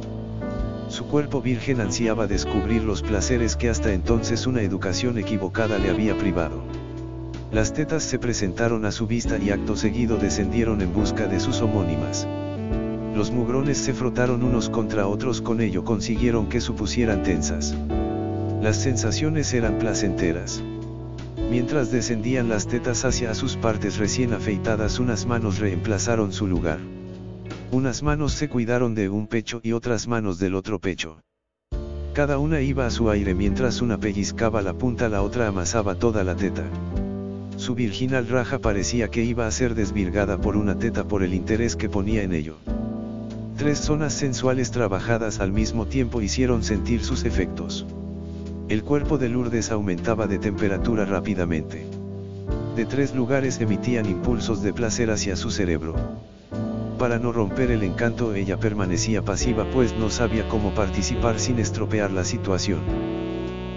Su 0.90 1.06
cuerpo 1.06 1.42
virgen 1.42 1.82
ansiaba 1.82 2.28
descubrir 2.28 2.84
los 2.84 3.02
placeres 3.02 3.56
que 3.56 3.70
hasta 3.70 3.92
entonces 3.94 4.46
una 4.46 4.62
educación 4.62 5.18
equivocada 5.18 5.80
le 5.80 5.90
había 5.90 6.16
privado. 6.16 6.62
Las 7.52 7.74
tetas 7.74 8.04
se 8.04 8.18
presentaron 8.18 8.86
a 8.86 8.94
su 8.94 9.08
vista 9.08 9.38
y 9.38 9.50
acto 9.50 9.76
seguido 9.76 10.16
descendieron 10.16 10.82
en 10.82 10.94
busca 10.94 11.28
de 11.28 11.42
sus 11.42 11.62
homónimas. 11.62 12.26
Los 13.14 13.32
mugrones 13.32 13.78
se 13.78 13.94
frotaron 13.94 14.42
unos 14.42 14.70
contra 14.70 15.06
otros 15.06 15.42
con 15.42 15.60
ello 15.60 15.84
consiguieron 15.84 16.48
que 16.48 16.62
supusieran 16.62 17.24
tensas. 17.24 17.76
Las 18.62 18.78
sensaciones 18.78 19.54
eran 19.54 19.80
placenteras. 19.80 20.64
Mientras 21.50 21.92
descendían 21.92 22.48
las 22.48 22.68
tetas 22.68 23.04
hacia 23.04 23.34
sus 23.34 23.58
partes 23.58 23.98
recién 23.98 24.32
afeitadas 24.32 25.00
unas 25.00 25.26
manos 25.26 25.60
reemplazaron 25.60 26.32
su 26.32 26.48
lugar. 26.48 26.80
Unas 27.72 28.02
manos 28.02 28.32
se 28.32 28.48
cuidaron 28.48 28.96
de 28.96 29.10
un 29.10 29.28
pecho 29.28 29.60
y 29.62 29.74
otras 29.74 30.08
manos 30.08 30.40
del 30.40 30.56
otro 30.56 30.80
pecho. 30.80 31.22
Cada 32.14 32.38
una 32.38 32.62
iba 32.62 32.86
a 32.86 32.92
su 32.92 33.10
aire 33.10 33.36
mientras 33.36 33.82
una 33.82 33.98
pellizcaba 33.98 34.62
la 34.62 34.74
punta 34.74 35.10
la 35.10 35.22
otra 35.22 35.48
amasaba 35.48 35.96
toda 35.96 36.24
la 36.24 36.36
teta. 36.36 36.64
Su 37.62 37.76
virginal 37.76 38.28
raja 38.28 38.58
parecía 38.58 39.10
que 39.10 39.24
iba 39.24 39.46
a 39.46 39.52
ser 39.52 39.76
desvirgada 39.76 40.42
por 40.42 40.58
una 40.58 40.80
teta 40.80 41.08
por 41.08 41.22
el 41.22 41.36
interés 41.36 41.76
que 41.76 41.90
ponía 41.90 42.24
en 42.24 42.34
ello. 42.34 42.56
Tres 43.56 43.78
zonas 43.78 44.14
sensuales 44.14 44.72
trabajadas 44.72 45.40
al 45.40 45.52
mismo 45.52 45.86
tiempo 45.86 46.24
hicieron 46.24 46.64
sentir 46.64 47.04
sus 47.04 47.24
efectos. 47.24 47.86
El 48.68 48.82
cuerpo 48.82 49.20
de 49.20 49.30
Lourdes 49.30 49.70
aumentaba 49.70 50.26
de 50.26 50.40
temperatura 50.40 51.06
rápidamente. 51.06 51.86
De 52.76 52.88
tres 52.88 53.14
lugares 53.14 53.62
emitían 53.62 54.08
impulsos 54.08 54.64
de 54.64 54.74
placer 54.74 55.12
hacia 55.12 55.36
su 55.36 55.52
cerebro. 55.52 55.94
Para 56.98 57.20
no 57.20 57.32
romper 57.32 57.70
el 57.70 57.84
encanto 57.84 58.34
ella 58.34 58.58
permanecía 58.58 59.22
pasiva 59.22 59.70
pues 59.72 59.96
no 59.96 60.10
sabía 60.10 60.48
cómo 60.48 60.74
participar 60.74 61.40
sin 61.40 61.60
estropear 61.60 62.10
la 62.10 62.24
situación. 62.24 62.80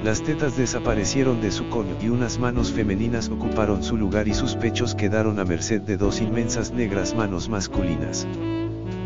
Las 0.05 0.23
tetas 0.23 0.55
desaparecieron 0.59 1.41
de 1.41 1.51
su 1.51 1.71
coño 1.71 1.97
y 1.99 2.11
unas 2.11 2.39
manos 2.39 2.71
femeninas 2.71 3.31
ocuparon 3.31 3.83
su 3.83 3.97
lugar 3.97 4.29
y 4.29 4.35
sus 4.35 4.55
pechos 4.55 4.95
quedaron 4.95 5.39
a 5.39 5.47
merced 5.47 5.81
de 5.81 5.97
dos 5.97 6.21
inmensas 6.21 6.73
negras 6.73 7.15
manos 7.15 7.49
masculinas. 7.49 8.27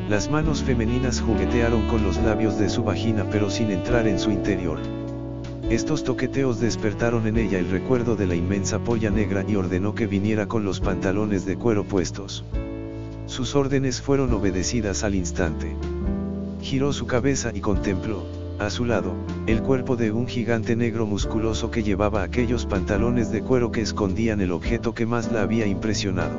Las 0.08 0.28
manos 0.28 0.60
femeninas 0.64 1.20
juguetearon 1.20 1.86
con 1.86 2.02
los 2.02 2.16
labios 2.16 2.58
de 2.58 2.68
su 2.68 2.82
vagina 2.82 3.24
pero 3.30 3.48
sin 3.48 3.70
entrar 3.70 4.08
en 4.08 4.18
su 4.18 4.32
interior. 4.32 4.80
Estos 5.70 6.02
toqueteos 6.02 6.58
despertaron 6.58 7.28
en 7.28 7.36
ella 7.36 7.60
el 7.60 7.70
recuerdo 7.70 8.16
de 8.16 8.26
la 8.26 8.34
inmensa 8.34 8.80
polla 8.80 9.10
negra 9.10 9.44
y 9.46 9.54
ordenó 9.54 9.94
que 9.94 10.08
viniera 10.08 10.48
con 10.48 10.64
los 10.64 10.80
pantalones 10.80 11.46
de 11.46 11.56
cuero 11.56 11.84
puestos. 11.84 12.44
Sus 13.26 13.54
órdenes 13.54 14.02
fueron 14.02 14.32
obedecidas 14.32 15.04
al 15.04 15.14
instante. 15.14 15.76
Giró 16.60 16.92
su 16.92 17.06
cabeza 17.06 17.52
y 17.54 17.60
contempló, 17.60 18.24
a 18.58 18.70
su 18.70 18.84
lado, 18.84 19.14
el 19.46 19.62
cuerpo 19.62 19.96
de 19.96 20.10
un 20.10 20.26
gigante 20.26 20.74
negro 20.74 21.06
musculoso 21.06 21.70
que 21.70 21.82
llevaba 21.82 22.22
aquellos 22.22 22.66
pantalones 22.66 23.30
de 23.30 23.42
cuero 23.42 23.70
que 23.70 23.80
escondían 23.80 24.40
el 24.40 24.50
objeto 24.50 24.94
que 24.94 25.06
más 25.06 25.30
la 25.30 25.42
había 25.42 25.66
impresionado. 25.66 26.36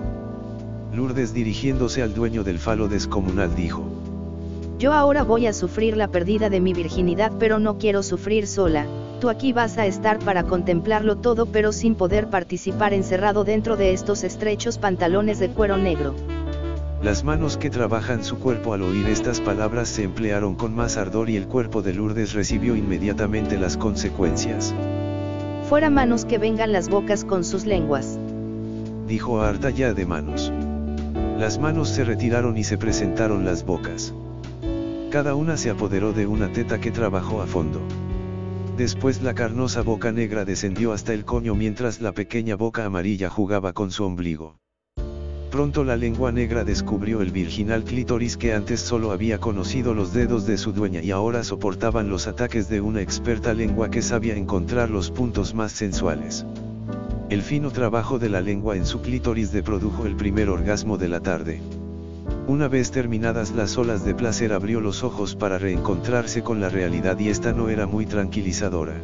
Lourdes 0.94 1.34
dirigiéndose 1.34 2.02
al 2.02 2.14
dueño 2.14 2.44
del 2.44 2.60
falo 2.60 2.88
descomunal 2.88 3.56
dijo. 3.56 3.84
Yo 4.80 4.94
ahora 4.94 5.24
voy 5.24 5.48
a 5.48 5.54
sufrir 5.54 5.96
la 5.96 6.10
pérdida 6.10 6.50
de 6.50 6.60
mi 6.60 6.74
virginidad 6.74 7.32
pero 7.40 7.60
no 7.60 7.78
quiero 7.78 8.04
sufrir 8.04 8.48
sola, 8.48 8.86
tú 9.22 9.30
aquí 9.30 9.54
vas 9.54 9.78
a 9.78 9.86
estar 9.86 10.20
para 10.20 10.44
contemplarlo 10.44 11.18
todo 11.18 11.46
pero 11.46 11.72
sin 11.72 11.96
poder 11.96 12.30
participar 12.30 12.94
encerrado 12.94 13.44
dentro 13.44 13.78
de 13.78 13.94
estos 13.94 14.24
estrechos 14.24 14.78
pantalones 14.78 15.40
de 15.40 15.50
cuero 15.50 15.78
negro. 15.78 16.16
Las 17.02 17.24
manos 17.24 17.56
que 17.56 17.70
trabajan 17.70 18.26
su 18.26 18.40
cuerpo 18.40 18.74
al 18.74 18.82
oír 18.82 19.08
estas 19.08 19.40
palabras 19.40 19.88
se 19.88 20.04
emplearon 20.04 20.56
con 20.56 20.76
más 20.76 20.98
ardor 20.98 21.30
y 21.30 21.38
el 21.38 21.48
cuerpo 21.48 21.82
de 21.82 21.94
Lourdes 21.94 22.34
recibió 22.34 22.76
inmediatamente 22.76 23.58
las 23.58 23.78
consecuencias. 23.78 24.76
Fuera 25.70 25.90
manos 25.90 26.26
que 26.26 26.38
vengan 26.38 26.74
las 26.74 26.90
bocas 26.90 27.24
con 27.24 27.46
sus 27.46 27.66
lenguas. 27.66 28.20
Dijo 29.08 29.42
harta 29.42 29.70
ya 29.70 29.94
de 29.94 30.06
manos. 30.06 30.52
Las 31.38 31.58
manos 31.58 31.88
se 31.88 32.04
retiraron 32.04 32.58
y 32.58 32.66
se 32.66 32.78
presentaron 32.78 33.46
las 33.46 33.66
bocas. 33.66 34.14
Cada 35.10 35.36
una 35.36 35.56
se 35.56 35.70
apoderó 35.70 36.12
de 36.12 36.28
una 36.28 36.52
teta 36.52 36.82
que 36.82 36.92
trabajó 36.92 37.42
a 37.42 37.48
fondo. 37.48 37.80
Después 38.76 39.22
la 39.22 39.34
carnosa 39.34 39.84
boca 39.84 40.12
negra 40.12 40.44
descendió 40.44 40.92
hasta 40.92 41.14
el 41.14 41.24
coño 41.24 41.56
mientras 41.56 42.02
la 42.02 42.12
pequeña 42.12 42.56
boca 42.56 42.84
amarilla 42.84 43.30
jugaba 43.30 43.72
con 43.72 43.90
su 43.90 44.04
ombligo. 44.04 44.58
Pronto 45.52 45.84
la 45.84 45.98
lengua 45.98 46.32
negra 46.32 46.64
descubrió 46.64 47.22
el 47.22 47.32
virginal 47.32 47.84
clítoris 47.84 48.38
que 48.38 48.54
antes 48.54 48.82
solo 48.82 49.12
había 49.12 49.40
conocido 49.40 49.96
los 49.96 50.14
dedos 50.14 50.46
de 50.46 50.58
su 50.58 50.74
dueña 50.74 51.02
y 51.02 51.10
ahora 51.10 51.44
soportaban 51.44 52.08
los 52.08 52.28
ataques 52.28 52.70
de 52.70 52.82
una 52.82 53.02
experta 53.02 53.56
lengua 53.56 53.90
que 53.90 54.04
sabía 54.04 54.36
encontrar 54.36 54.92
los 54.92 55.10
puntos 55.10 55.56
más 55.56 55.72
sensuales. 55.72 56.46
El 57.30 57.42
fino 57.42 57.72
trabajo 57.72 58.20
de 58.20 58.30
la 58.30 58.42
lengua 58.42 58.76
en 58.76 58.86
su 58.86 59.02
clítoris 59.02 59.52
de 59.52 59.64
produjo 59.64 60.06
el 60.06 60.16
primer 60.16 60.50
orgasmo 60.50 61.00
de 61.00 61.10
la 61.10 61.20
tarde. 61.20 61.62
Una 62.48 62.68
vez 62.68 62.92
terminadas 62.92 63.52
las 63.52 63.76
olas 63.78 64.06
de 64.06 64.14
placer 64.14 64.54
abrió 64.54 64.82
los 64.82 65.04
ojos 65.04 65.36
para 65.36 65.58
reencontrarse 65.58 66.44
con 66.44 66.62
la 66.62 66.70
realidad 66.70 67.18
y 67.18 67.30
esta 67.30 67.54
no 67.54 67.70
era 67.70 67.88
muy 67.88 68.06
tranquilizadora. 68.06 68.96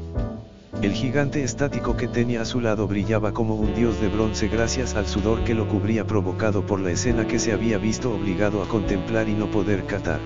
El 0.81 0.91
gigante 0.91 1.43
estático 1.43 1.95
que 1.95 2.07
tenía 2.07 2.41
a 2.41 2.45
su 2.45 2.59
lado 2.59 2.87
brillaba 2.87 3.31
como 3.31 3.55
un 3.55 3.73
dios 3.73 3.99
de 4.01 4.09
bronce 4.09 4.49
gracias 4.49 4.95
al 4.95 5.07
sudor 5.07 5.43
que 5.43 5.55
lo 5.55 5.67
cubría 5.67 6.05
provocado 6.05 6.65
por 6.65 6.79
la 6.79 6.91
escena 6.91 7.25
que 7.25 7.39
se 7.39 7.53
había 7.53 7.77
visto 7.77 8.13
obligado 8.13 8.61
a 8.61 8.67
contemplar 8.67 9.29
y 9.29 9.33
no 9.33 9.49
poder 9.49 9.85
catar. 9.85 10.19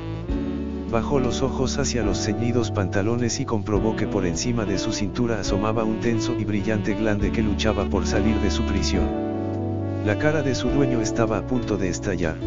Bajó 0.91 1.19
los 1.19 1.43
ojos 1.43 1.77
hacia 1.77 2.03
los 2.03 2.17
ceñidos 2.17 2.71
pantalones 2.71 3.39
y 3.39 3.45
comprobó 3.45 3.95
que 3.95 4.07
por 4.07 4.25
encima 4.25 4.65
de 4.65 4.79
su 4.79 4.91
cintura 4.91 5.39
asomaba 5.39 5.83
un 5.83 5.99
tenso 5.99 6.35
y 6.37 6.45
brillante 6.45 6.95
glande 6.95 7.31
que 7.31 7.43
luchaba 7.43 7.85
por 7.85 8.07
salir 8.07 8.35
de 8.39 8.49
su 8.49 8.63
prisión. 8.63 9.07
La 10.03 10.17
cara 10.17 10.41
de 10.41 10.55
su 10.55 10.69
dueño 10.69 10.99
estaba 10.99 11.37
a 11.37 11.45
punto 11.45 11.77
de 11.77 11.89
estallar. 11.89 12.37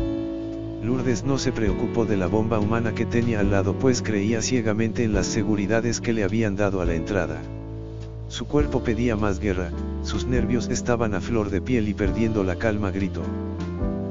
Lourdes 0.83 1.23
no 1.23 1.39
se 1.39 1.53
preocupó 1.53 2.05
de 2.05 2.17
la 2.17 2.27
bomba 2.27 2.59
humana 2.59 2.93
que 2.93 3.07
tenía 3.07 3.39
al 3.39 3.53
lado 3.53 3.79
pues 3.79 4.03
creía 4.03 4.43
ciegamente 4.43 5.05
en 5.05 5.15
las 5.15 5.27
seguridades 5.27 6.01
que 6.01 6.13
le 6.13 6.25
habían 6.25 6.57
dado 6.57 6.81
a 6.81 6.85
la 6.85 6.95
entrada. 6.95 7.41
Su 8.33 8.47
cuerpo 8.47 8.83
pedía 8.83 9.15
más 9.15 9.41
guerra, 9.41 9.69
sus 10.05 10.25
nervios 10.25 10.71
estaban 10.71 11.13
a 11.13 11.21
flor 11.21 11.51
de 11.51 11.61
piel 11.61 11.87
y 11.87 11.93
perdiendo 11.93 12.43
la 12.43 12.57
calma 12.57 12.91
gritó. 12.91 13.21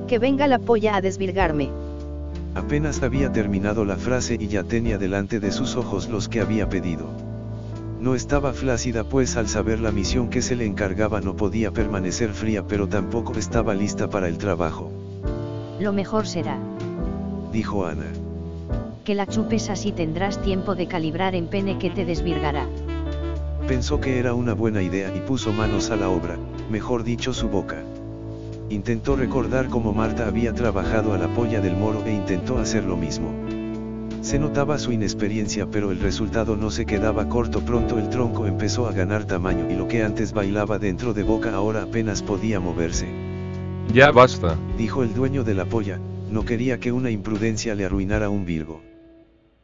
Que 0.07 0.19
venga 0.19 0.45
la 0.45 0.59
polla 0.59 0.95
a 0.95 1.01
desvirgarme. 1.01 1.71
Apenas 2.53 3.01
había 3.01 3.31
terminado 3.31 3.83
la 3.83 3.95
frase 3.95 4.37
y 4.39 4.47
ya 4.47 4.63
tenía 4.63 4.99
delante 4.99 5.39
de 5.39 5.51
sus 5.51 5.75
ojos 5.75 6.07
los 6.07 6.29
que 6.29 6.39
había 6.39 6.69
pedido. 6.69 7.07
No 7.99 8.13
estaba 8.13 8.53
flácida 8.53 9.03
pues 9.05 9.37
al 9.37 9.47
saber 9.47 9.79
la 9.79 9.91
misión 9.91 10.29
que 10.29 10.43
se 10.43 10.55
le 10.55 10.67
encargaba 10.67 11.19
no 11.19 11.35
podía 11.35 11.71
permanecer 11.71 12.29
fría 12.29 12.63
pero 12.67 12.87
tampoco 12.87 13.33
estaba 13.39 13.73
lista 13.73 14.07
para 14.07 14.27
el 14.27 14.37
trabajo. 14.37 14.91
Lo 15.79 15.93
mejor 15.93 16.27
será. 16.27 16.59
Dijo 17.51 17.87
Ana. 17.87 18.05
Que 19.03 19.15
la 19.15 19.25
chupes 19.25 19.71
así 19.71 19.91
tendrás 19.91 20.39
tiempo 20.43 20.75
de 20.75 20.85
calibrar 20.85 21.33
en 21.33 21.47
pene 21.47 21.79
que 21.79 21.89
te 21.89 22.05
desvirgará. 22.05 22.67
Pensó 23.71 24.01
que 24.01 24.19
era 24.19 24.33
una 24.33 24.53
buena 24.53 24.81
idea 24.81 25.15
y 25.15 25.21
puso 25.21 25.53
manos 25.53 25.91
a 25.91 25.95
la 25.95 26.09
obra, 26.09 26.37
mejor 26.69 27.05
dicho 27.05 27.31
su 27.31 27.47
boca. 27.47 27.81
Intentó 28.69 29.15
recordar 29.15 29.69
cómo 29.69 29.93
Marta 29.93 30.27
había 30.27 30.51
trabajado 30.51 31.13
a 31.13 31.17
la 31.17 31.29
polla 31.29 31.61
del 31.61 31.77
moro 31.77 32.03
e 32.05 32.11
intentó 32.13 32.57
hacer 32.57 32.83
lo 32.83 32.97
mismo. 32.97 33.31
Se 34.21 34.39
notaba 34.39 34.77
su 34.77 34.91
inexperiencia 34.91 35.67
pero 35.71 35.91
el 35.91 36.01
resultado 36.01 36.57
no 36.57 36.69
se 36.69 36.85
quedaba 36.85 37.29
corto 37.29 37.61
pronto 37.61 37.97
el 37.97 38.09
tronco 38.09 38.45
empezó 38.45 38.87
a 38.87 38.91
ganar 38.91 39.23
tamaño 39.23 39.71
y 39.71 39.75
lo 39.77 39.87
que 39.87 40.03
antes 40.03 40.33
bailaba 40.33 40.77
dentro 40.77 41.13
de 41.13 41.23
boca 41.23 41.53
ahora 41.53 41.83
apenas 41.83 42.21
podía 42.21 42.59
moverse. 42.59 43.07
Ya 43.93 44.11
basta, 44.11 44.57
dijo 44.77 45.01
el 45.01 45.13
dueño 45.13 45.45
de 45.45 45.53
la 45.53 45.63
polla, 45.63 45.97
no 46.29 46.43
quería 46.43 46.77
que 46.81 46.91
una 46.91 47.09
imprudencia 47.09 47.73
le 47.73 47.85
arruinara 47.85 48.27
un 48.27 48.45
Virgo. 48.45 48.90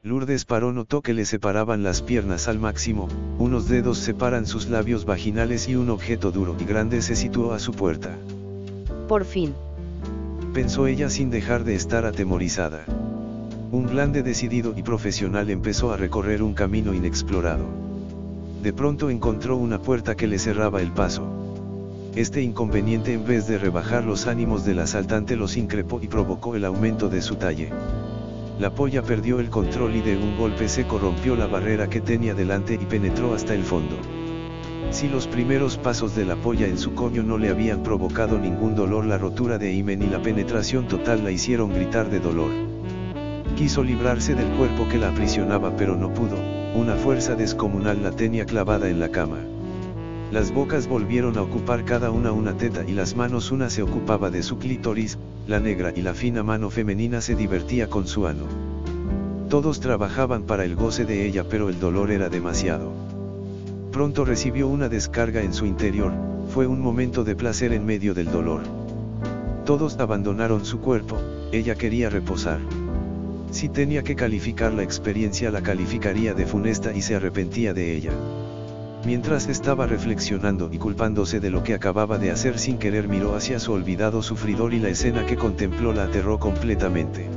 Lourdes 0.03 0.45
paró 0.45 0.71
notó 0.71 1.01
que 1.01 1.13
le 1.13 1.25
separaban 1.25 1.81
las 1.81 2.03
piernas 2.03 2.47
al 2.47 2.59
máximo, 2.59 3.07
unos 3.39 3.67
dedos 3.67 3.97
separan 3.97 4.45
sus 4.45 4.69
labios 4.69 5.05
vaginales 5.05 5.67
y 5.67 5.75
un 5.75 5.89
objeto 5.89 6.31
duro 6.31 6.55
y 6.59 6.65
grande 6.65 7.01
se 7.01 7.15
situó 7.15 7.51
a 7.51 7.59
su 7.59 7.73
puerta. 7.73 8.15
Por 9.07 9.25
fin. 9.25 9.53
Pensó 10.53 10.85
ella 10.85 11.09
sin 11.09 11.29
dejar 11.31 11.63
de 11.63 11.75
estar 11.75 12.05
atemorizada. 12.05 12.85
Un 13.71 13.87
glande 13.87 14.21
decidido 14.21 14.73
y 14.77 14.83
profesional 14.83 15.49
empezó 15.49 15.91
a 15.91 15.97
recorrer 15.97 16.43
un 16.43 16.53
camino 16.53 16.93
inexplorado. 16.93 17.65
De 18.61 18.73
pronto 18.73 19.09
encontró 19.09 19.57
una 19.57 19.81
puerta 19.81 20.15
que 20.15 20.27
le 20.27 20.37
cerraba 20.39 20.81
el 20.81 20.91
paso. 20.91 21.27
Este 22.15 22.41
inconveniente 22.41 23.13
en 23.13 23.25
vez 23.25 23.47
de 23.47 23.57
rebajar 23.57 24.03
los 24.03 24.27
ánimos 24.27 24.63
del 24.63 24.79
asaltante 24.79 25.35
los 25.35 25.57
increpó 25.57 25.99
y 26.01 26.07
provocó 26.07 26.55
el 26.55 26.65
aumento 26.65 27.09
de 27.09 27.21
su 27.21 27.35
talle. 27.35 27.71
La 28.59 28.71
polla 28.71 29.03
perdió 29.03 29.39
el 29.39 29.51
control 29.51 29.95
y 29.95 30.01
de 30.01 30.17
un 30.17 30.35
golpe 30.35 30.67
seco 30.67 30.97
rompió 30.97 31.35
la 31.35 31.45
barrera 31.45 31.87
que 31.89 32.01
tenía 32.01 32.33
delante 32.33 32.73
y 32.73 32.85
penetró 32.85 33.35
hasta 33.35 33.53
el 33.53 33.61
fondo. 33.61 33.95
Si 34.89 35.07
los 35.07 35.27
primeros 35.27 35.77
pasos 35.77 36.15
de 36.15 36.25
la 36.25 36.35
polla 36.37 36.65
en 36.65 36.79
su 36.79 36.95
coño 36.95 37.21
no 37.21 37.37
le 37.37 37.49
habían 37.49 37.83
provocado 37.83 38.39
ningún 38.39 38.73
dolor 38.73 39.05
la 39.05 39.19
rotura 39.19 39.59
de 39.59 39.73
himen 39.73 40.01
y 40.01 40.07
la 40.07 40.23
penetración 40.23 40.87
total 40.87 41.23
la 41.23 41.29
hicieron 41.29 41.71
gritar 41.71 42.09
de 42.09 42.19
dolor. 42.19 42.49
Quiso 43.55 43.83
librarse 43.83 44.33
del 44.33 44.49
cuerpo 44.57 44.87
que 44.89 44.97
la 44.97 45.09
aprisionaba 45.09 45.75
pero 45.75 45.95
no 45.95 46.11
pudo, 46.13 46.37
una 46.73 46.95
fuerza 46.95 47.35
descomunal 47.35 48.01
la 48.01 48.11
tenía 48.11 48.45
clavada 48.45 48.89
en 48.89 48.99
la 48.99 49.09
cama. 49.09 49.37
Las 50.31 50.53
bocas 50.53 50.87
volvieron 50.87 51.37
a 51.37 51.41
ocupar 51.41 51.85
cada 51.85 52.11
una 52.11 52.33
una 52.33 52.57
teta 52.57 52.83
y 52.85 52.91
las 52.91 53.15
manos 53.15 53.49
una 53.51 53.69
se 53.69 53.81
ocupaba 53.81 54.29
de 54.29 54.43
su 54.43 54.57
clítoris, 54.57 55.17
la 55.47 55.61
negra 55.61 55.93
y 55.95 56.01
la 56.01 56.13
fina 56.13 56.43
mano 56.43 56.69
femenina 56.69 57.21
se 57.21 57.33
divertía 57.33 57.89
con 57.89 58.07
su 58.07 58.27
ano. 58.27 58.43
Todos 59.49 59.79
trabajaban 59.79 60.43
para 60.43 60.65
el 60.65 60.75
goce 60.75 61.05
de 61.05 61.25
ella 61.25 61.45
pero 61.49 61.69
el 61.69 61.79
dolor 61.79 62.11
era 62.11 62.27
demasiado. 62.27 62.91
Pronto 63.93 64.25
recibió 64.25 64.67
una 64.67 64.89
descarga 64.89 65.41
en 65.41 65.53
su 65.53 65.65
interior, 65.65 66.11
fue 66.53 66.67
un 66.67 66.81
momento 66.81 67.23
de 67.23 67.37
placer 67.37 67.71
en 67.71 67.85
medio 67.85 68.13
del 68.13 68.29
dolor. 68.29 68.63
Todos 69.65 69.97
abandonaron 69.97 70.65
su 70.65 70.81
cuerpo, 70.81 71.17
ella 71.53 71.75
quería 71.75 72.09
reposar. 72.09 72.59
Si 73.51 73.69
tenía 73.69 74.03
que 74.03 74.17
calificar 74.17 74.73
la 74.73 74.83
experiencia 74.83 75.51
la 75.51 75.61
calificaría 75.61 76.33
de 76.33 76.45
funesta 76.45 76.93
y 76.93 77.01
se 77.01 77.15
arrepentía 77.15 77.73
de 77.73 77.95
ella. 77.95 78.11
Mientras 79.05 79.47
estaba 79.47 79.85
reflexionando 79.85 80.69
y 80.71 80.77
culpándose 80.77 81.39
de 81.39 81.49
lo 81.49 81.63
que 81.63 81.73
acababa 81.73 82.17
de 82.17 82.31
hacer 82.31 82.57
sin 82.57 82.77
querer 82.77 83.07
miró 83.07 83.35
hacia 83.35 83.59
su 83.59 83.71
olvidado 83.71 84.21
sufridor 84.21 84.73
y 84.73 84.79
la 84.79 84.89
escena 84.89 85.25
que 85.25 85.37
contempló 85.37 85.93
la 85.93 86.03
aterró 86.03 86.39
completamente. 86.39 87.27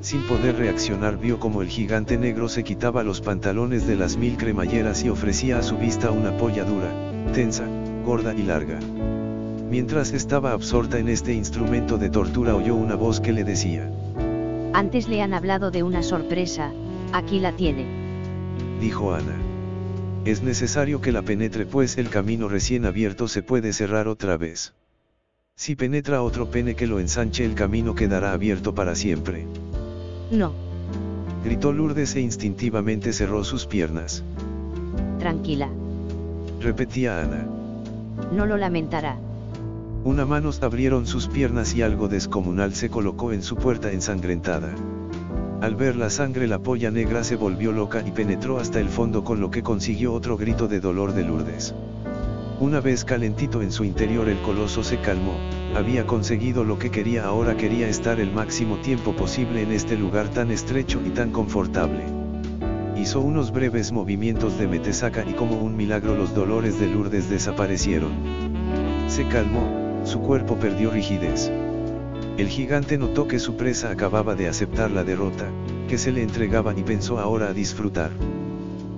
Sin 0.00 0.22
poder 0.24 0.56
reaccionar 0.56 1.18
vio 1.18 1.40
como 1.40 1.62
el 1.62 1.68
gigante 1.68 2.18
negro 2.18 2.48
se 2.48 2.62
quitaba 2.62 3.02
los 3.02 3.22
pantalones 3.22 3.86
de 3.86 3.96
las 3.96 4.18
mil 4.18 4.36
cremalleras 4.36 5.02
y 5.02 5.08
ofrecía 5.08 5.58
a 5.58 5.62
su 5.62 5.78
vista 5.78 6.10
una 6.10 6.36
polla 6.36 6.64
dura, 6.64 6.90
tensa, 7.32 7.64
gorda 8.04 8.34
y 8.34 8.42
larga. 8.42 8.78
Mientras 9.70 10.12
estaba 10.12 10.52
absorta 10.52 10.98
en 10.98 11.08
este 11.08 11.32
instrumento 11.32 11.96
de 11.96 12.10
tortura 12.10 12.54
oyó 12.54 12.74
una 12.74 12.94
voz 12.94 13.20
que 13.20 13.32
le 13.32 13.44
decía. 13.44 13.90
Antes 14.74 15.08
le 15.08 15.22
han 15.22 15.32
hablado 15.32 15.70
de 15.70 15.82
una 15.82 16.02
sorpresa, 16.02 16.70
aquí 17.12 17.40
la 17.40 17.52
tiene. 17.52 17.86
Dijo 18.80 19.14
Ana. 19.14 19.43
Es 20.24 20.42
necesario 20.42 21.02
que 21.02 21.12
la 21.12 21.20
penetre 21.20 21.66
pues 21.66 21.98
el 21.98 22.08
camino 22.08 22.48
recién 22.48 22.86
abierto 22.86 23.28
se 23.28 23.42
puede 23.42 23.74
cerrar 23.74 24.08
otra 24.08 24.38
vez. 24.38 24.72
Si 25.54 25.76
penetra 25.76 26.22
otro 26.22 26.50
pene 26.50 26.74
que 26.74 26.86
lo 26.86 26.98
ensanche 26.98 27.44
el 27.44 27.54
camino 27.54 27.94
quedará 27.94 28.32
abierto 28.32 28.74
para 28.74 28.94
siempre. 28.94 29.46
No. 30.30 30.54
Gritó 31.44 31.72
Lourdes 31.72 32.16
e 32.16 32.20
instintivamente 32.20 33.12
cerró 33.12 33.44
sus 33.44 33.66
piernas. 33.66 34.24
Tranquila. 35.18 35.68
Repetía 36.58 37.20
Ana. 37.20 37.46
No 38.32 38.46
lo 38.46 38.56
lamentará. 38.56 39.18
Una 40.04 40.24
mano 40.24 40.50
abrieron 40.62 41.06
sus 41.06 41.28
piernas 41.28 41.74
y 41.74 41.82
algo 41.82 42.08
descomunal 42.08 42.74
se 42.74 42.88
colocó 42.88 43.32
en 43.32 43.42
su 43.42 43.56
puerta 43.56 43.92
ensangrentada. 43.92 44.74
Al 45.64 45.76
ver 45.76 45.96
la 45.96 46.10
sangre 46.10 46.46
la 46.46 46.58
polla 46.58 46.90
negra 46.90 47.24
se 47.24 47.36
volvió 47.36 47.72
loca 47.72 48.02
y 48.06 48.10
penetró 48.10 48.58
hasta 48.58 48.80
el 48.80 48.90
fondo 48.90 49.24
con 49.24 49.40
lo 49.40 49.50
que 49.50 49.62
consiguió 49.62 50.12
otro 50.12 50.36
grito 50.36 50.68
de 50.68 50.78
dolor 50.78 51.14
de 51.14 51.24
Lourdes. 51.24 51.74
Una 52.60 52.80
vez 52.80 53.02
calentito 53.02 53.62
en 53.62 53.72
su 53.72 53.82
interior 53.82 54.28
el 54.28 54.36
coloso 54.42 54.84
se 54.84 55.00
calmó, 55.00 55.38
había 55.74 56.06
conseguido 56.06 56.64
lo 56.64 56.78
que 56.78 56.90
quería 56.90 57.24
ahora 57.24 57.56
quería 57.56 57.88
estar 57.88 58.20
el 58.20 58.30
máximo 58.30 58.76
tiempo 58.76 59.16
posible 59.16 59.62
en 59.62 59.72
este 59.72 59.96
lugar 59.96 60.28
tan 60.28 60.50
estrecho 60.50 61.00
y 61.02 61.08
tan 61.08 61.30
confortable. 61.30 62.04
Hizo 62.94 63.22
unos 63.22 63.50
breves 63.50 63.90
movimientos 63.90 64.58
de 64.58 64.68
metesaca 64.68 65.24
y 65.26 65.32
como 65.32 65.56
un 65.62 65.78
milagro 65.78 66.14
los 66.14 66.34
dolores 66.34 66.78
de 66.78 66.88
Lourdes 66.88 67.30
desaparecieron. 67.30 68.12
Se 69.08 69.26
calmó, 69.28 70.02
su 70.04 70.20
cuerpo 70.20 70.56
perdió 70.56 70.90
rigidez. 70.90 71.50
El 72.36 72.48
gigante 72.48 72.98
notó 72.98 73.28
que 73.28 73.38
su 73.38 73.56
presa 73.56 73.90
acababa 73.90 74.34
de 74.34 74.48
aceptar 74.48 74.90
la 74.90 75.04
derrota, 75.04 75.46
que 75.88 75.98
se 75.98 76.10
le 76.10 76.22
entregaba 76.22 76.74
y 76.76 76.82
pensó 76.82 77.20
ahora 77.20 77.48
a 77.48 77.52
disfrutar. 77.52 78.10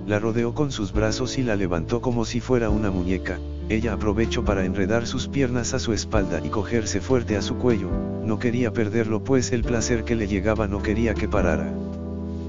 La 0.07 0.17
rodeó 0.17 0.55
con 0.55 0.71
sus 0.71 0.91
brazos 0.91 1.37
y 1.37 1.43
la 1.43 1.55
levantó 1.55 2.01
como 2.01 2.25
si 2.25 2.39
fuera 2.39 2.71
una 2.71 2.89
muñeca, 2.89 3.37
ella 3.69 3.93
aprovechó 3.93 4.45
para 4.45 4.65
enredar 4.65 5.05
sus 5.05 5.27
piernas 5.27 5.73
a 5.73 5.79
su 5.79 5.93
espalda 5.93 6.41
y 6.43 6.49
cogerse 6.49 7.01
fuerte 7.01 7.35
a 7.35 7.41
su 7.41 7.57
cuello, 7.57 7.89
no 8.23 8.39
quería 8.39 8.71
perderlo 8.71 9.23
pues 9.23 9.51
el 9.51 9.63
placer 9.63 10.03
que 10.03 10.15
le 10.15 10.27
llegaba 10.27 10.67
no 10.67 10.81
quería 10.81 11.13
que 11.13 11.27
parara. 11.27 11.71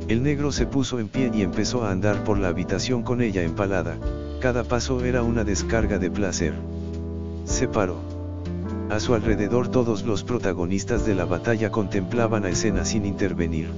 El 0.08 0.22
negro 0.22 0.52
se 0.52 0.66
puso 0.66 1.00
en 1.00 1.08
pie 1.08 1.30
y 1.34 1.42
empezó 1.42 1.84
a 1.84 1.90
andar 1.90 2.24
por 2.24 2.38
la 2.38 2.48
habitación 2.48 3.02
con 3.02 3.20
ella 3.20 3.42
empalada, 3.42 3.98
cada 4.40 4.64
paso 4.64 5.04
era 5.04 5.22
una 5.22 5.44
descarga 5.44 5.98
de 5.98 6.10
placer. 6.10 6.54
Se 7.44 7.68
paró. 7.68 8.17
A 8.90 9.00
su 9.00 9.12
alrededor 9.12 9.68
todos 9.68 10.04
los 10.04 10.24
protagonistas 10.24 11.04
de 11.04 11.14
la 11.14 11.26
batalla 11.26 11.70
contemplaban 11.70 12.46
a 12.46 12.48
escena 12.48 12.86
sin 12.86 13.04
intervenir. 13.04 13.68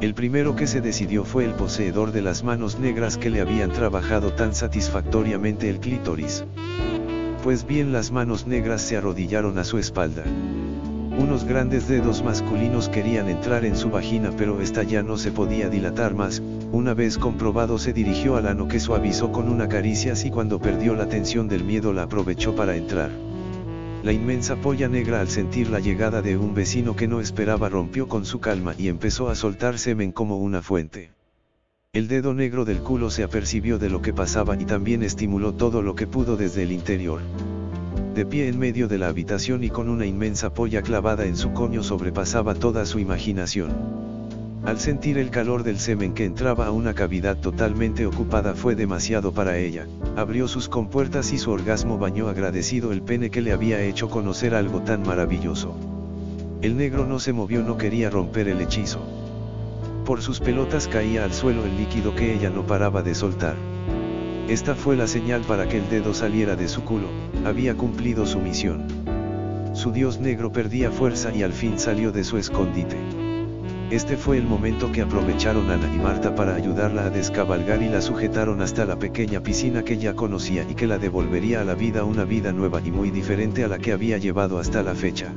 El 0.00 0.14
primero 0.14 0.56
que 0.56 0.66
se 0.66 0.80
decidió 0.80 1.24
fue 1.24 1.44
el 1.44 1.52
poseedor 1.52 2.12
de 2.12 2.22
las 2.22 2.42
manos 2.42 2.78
negras 2.78 3.18
que 3.18 3.28
le 3.28 3.42
habían 3.42 3.70
trabajado 3.72 4.32
tan 4.32 4.54
satisfactoriamente 4.54 5.68
el 5.68 5.80
clítoris. 5.80 6.44
Pues 7.44 7.66
bien 7.66 7.92
las 7.92 8.10
manos 8.10 8.46
negras 8.46 8.80
se 8.80 8.96
arrodillaron 8.96 9.58
a 9.58 9.64
su 9.64 9.76
espalda. 9.76 10.24
Unos 11.18 11.44
grandes 11.44 11.86
dedos 11.86 12.24
masculinos 12.24 12.88
querían 12.88 13.28
entrar 13.28 13.66
en 13.66 13.76
su 13.76 13.90
vagina 13.90 14.30
pero 14.34 14.62
esta 14.62 14.82
ya 14.82 15.02
no 15.02 15.18
se 15.18 15.30
podía 15.30 15.68
dilatar 15.68 16.14
más, 16.14 16.42
una 16.72 16.94
vez 16.94 17.18
comprobado 17.18 17.78
se 17.78 17.92
dirigió 17.92 18.36
al 18.36 18.46
ano 18.46 18.66
que 18.66 18.80
suavizó 18.80 19.30
con 19.30 19.50
una 19.50 19.68
caricia 19.68 20.14
y 20.24 20.30
cuando 20.30 20.58
perdió 20.58 20.94
la 20.94 21.06
tensión 21.06 21.48
del 21.48 21.64
miedo 21.64 21.92
la 21.92 22.04
aprovechó 22.04 22.56
para 22.56 22.76
entrar. 22.76 23.10
La 24.02 24.12
inmensa 24.12 24.56
polla 24.56 24.88
negra 24.88 25.20
al 25.20 25.28
sentir 25.28 25.70
la 25.70 25.78
llegada 25.78 26.22
de 26.22 26.36
un 26.36 26.54
vecino 26.54 26.96
que 26.96 27.06
no 27.06 27.20
esperaba 27.20 27.68
rompió 27.68 28.08
con 28.08 28.24
su 28.24 28.40
calma 28.40 28.74
y 28.76 28.88
empezó 28.88 29.28
a 29.28 29.34
soltar 29.34 29.78
semen 29.78 30.12
como 30.12 30.38
una 30.38 30.60
fuente. 30.60 31.10
El 31.92 32.08
dedo 32.08 32.34
negro 32.34 32.64
del 32.64 32.78
culo 32.78 33.10
se 33.10 33.22
apercibió 33.22 33.78
de 33.78 33.90
lo 33.90 34.02
que 34.02 34.12
pasaba 34.12 34.56
y 34.60 34.64
también 34.64 35.02
estimuló 35.02 35.54
todo 35.54 35.82
lo 35.82 35.94
que 35.94 36.06
pudo 36.06 36.36
desde 36.36 36.62
el 36.64 36.72
interior 36.72 37.20
de 38.12 38.26
pie 38.26 38.48
en 38.48 38.58
medio 38.58 38.88
de 38.88 38.98
la 38.98 39.08
habitación 39.08 39.64
y 39.64 39.70
con 39.70 39.88
una 39.88 40.04
inmensa 40.04 40.52
polla 40.52 40.82
clavada 40.82 41.24
en 41.24 41.36
su 41.36 41.52
coño 41.52 41.82
sobrepasaba 41.82 42.54
toda 42.54 42.84
su 42.84 42.98
imaginación. 42.98 44.11
Al 44.64 44.78
sentir 44.78 45.18
el 45.18 45.30
calor 45.30 45.64
del 45.64 45.80
semen 45.80 46.14
que 46.14 46.24
entraba 46.24 46.66
a 46.66 46.70
una 46.70 46.94
cavidad 46.94 47.36
totalmente 47.36 48.06
ocupada 48.06 48.54
fue 48.54 48.76
demasiado 48.76 49.32
para 49.32 49.58
ella, 49.58 49.88
abrió 50.16 50.46
sus 50.46 50.68
compuertas 50.68 51.32
y 51.32 51.38
su 51.38 51.50
orgasmo 51.50 51.98
bañó 51.98 52.28
agradecido 52.28 52.92
el 52.92 53.02
pene 53.02 53.28
que 53.28 53.42
le 53.42 53.50
había 53.50 53.82
hecho 53.82 54.08
conocer 54.08 54.54
algo 54.54 54.80
tan 54.82 55.02
maravilloso. 55.02 55.74
El 56.60 56.76
negro 56.76 57.04
no 57.06 57.18
se 57.18 57.32
movió, 57.32 57.64
no 57.64 57.76
quería 57.76 58.08
romper 58.08 58.46
el 58.46 58.60
hechizo. 58.60 59.00
Por 60.04 60.22
sus 60.22 60.38
pelotas 60.38 60.86
caía 60.86 61.24
al 61.24 61.32
suelo 61.32 61.64
el 61.64 61.76
líquido 61.76 62.14
que 62.14 62.32
ella 62.32 62.48
no 62.48 62.64
paraba 62.64 63.02
de 63.02 63.16
soltar. 63.16 63.56
Esta 64.48 64.76
fue 64.76 64.94
la 64.96 65.08
señal 65.08 65.42
para 65.42 65.68
que 65.68 65.78
el 65.78 65.88
dedo 65.88 66.14
saliera 66.14 66.54
de 66.54 66.68
su 66.68 66.84
culo, 66.84 67.08
había 67.44 67.74
cumplido 67.74 68.26
su 68.26 68.38
misión. 68.38 68.86
Su 69.74 69.90
dios 69.90 70.20
negro 70.20 70.52
perdía 70.52 70.92
fuerza 70.92 71.34
y 71.34 71.42
al 71.42 71.52
fin 71.52 71.80
salió 71.80 72.12
de 72.12 72.22
su 72.22 72.38
escondite. 72.38 73.31
Este 73.92 74.16
fue 74.16 74.38
el 74.38 74.44
momento 74.44 74.90
que 74.90 75.02
aprovecharon 75.02 75.70
Ana 75.70 75.86
y 75.94 75.98
Marta 75.98 76.34
para 76.34 76.54
ayudarla 76.54 77.04
a 77.04 77.10
descabalgar 77.10 77.82
y 77.82 77.90
la 77.90 78.00
sujetaron 78.00 78.62
hasta 78.62 78.86
la 78.86 78.98
pequeña 78.98 79.42
piscina 79.42 79.84
que 79.84 79.98
ya 79.98 80.14
conocía 80.14 80.62
y 80.66 80.74
que 80.74 80.86
la 80.86 80.96
devolvería 80.96 81.60
a 81.60 81.64
la 81.64 81.74
vida 81.74 82.02
una 82.02 82.24
vida 82.24 82.52
nueva 82.52 82.80
y 82.82 82.90
muy 82.90 83.10
diferente 83.10 83.64
a 83.64 83.68
la 83.68 83.76
que 83.78 83.92
había 83.92 84.16
llevado 84.16 84.58
hasta 84.58 84.82
la 84.82 84.94
fecha. 84.94 85.30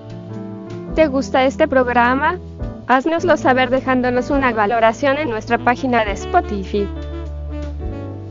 ¿Te 0.96 1.08
gusta 1.08 1.44
este 1.44 1.68
programa? 1.68 2.40
Haznoslo 2.88 3.36
saber 3.36 3.70
dejándonos 3.70 4.30
una 4.30 4.54
valoración 4.54 5.18
en 5.18 5.30
nuestra 5.30 5.58
página 5.58 6.06
de 6.06 6.14
Spotify. 6.14 6.88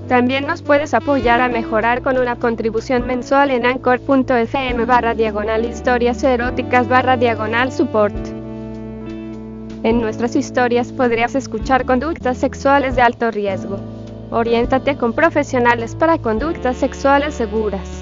También 0.09 0.47
nos 0.47 0.63
puedes 0.63 0.95
apoyar 0.95 1.43
a 1.43 1.51
mejorar 1.51 2.01
con 2.01 2.17
una 2.17 2.37
contribución 2.37 3.07
mensual 3.07 3.51
en 3.51 3.67
anchor.fm 3.67 4.87
barra 4.87 5.15
diagonal 5.15 5.67
historias 5.67 6.25
eróticas 6.25 6.89
barra 6.89 7.19
diagonal 7.19 7.71
support. 7.71 8.38
En 9.85 10.01
nuestras 10.01 10.35
historias 10.35 10.93
podrías 10.93 11.35
escuchar 11.37 11.87
conductas 11.87 12.39
sexuales 12.39 12.97
de 12.97 13.03
alto 13.03 13.31
riesgo. 13.31 13.79
Oriéntate 14.31 14.97
con 14.97 15.13
profesionales 15.13 15.95
para 15.95 16.19
conductas 16.19 16.77
sexuales 16.77 17.35
seguras. 17.35 17.98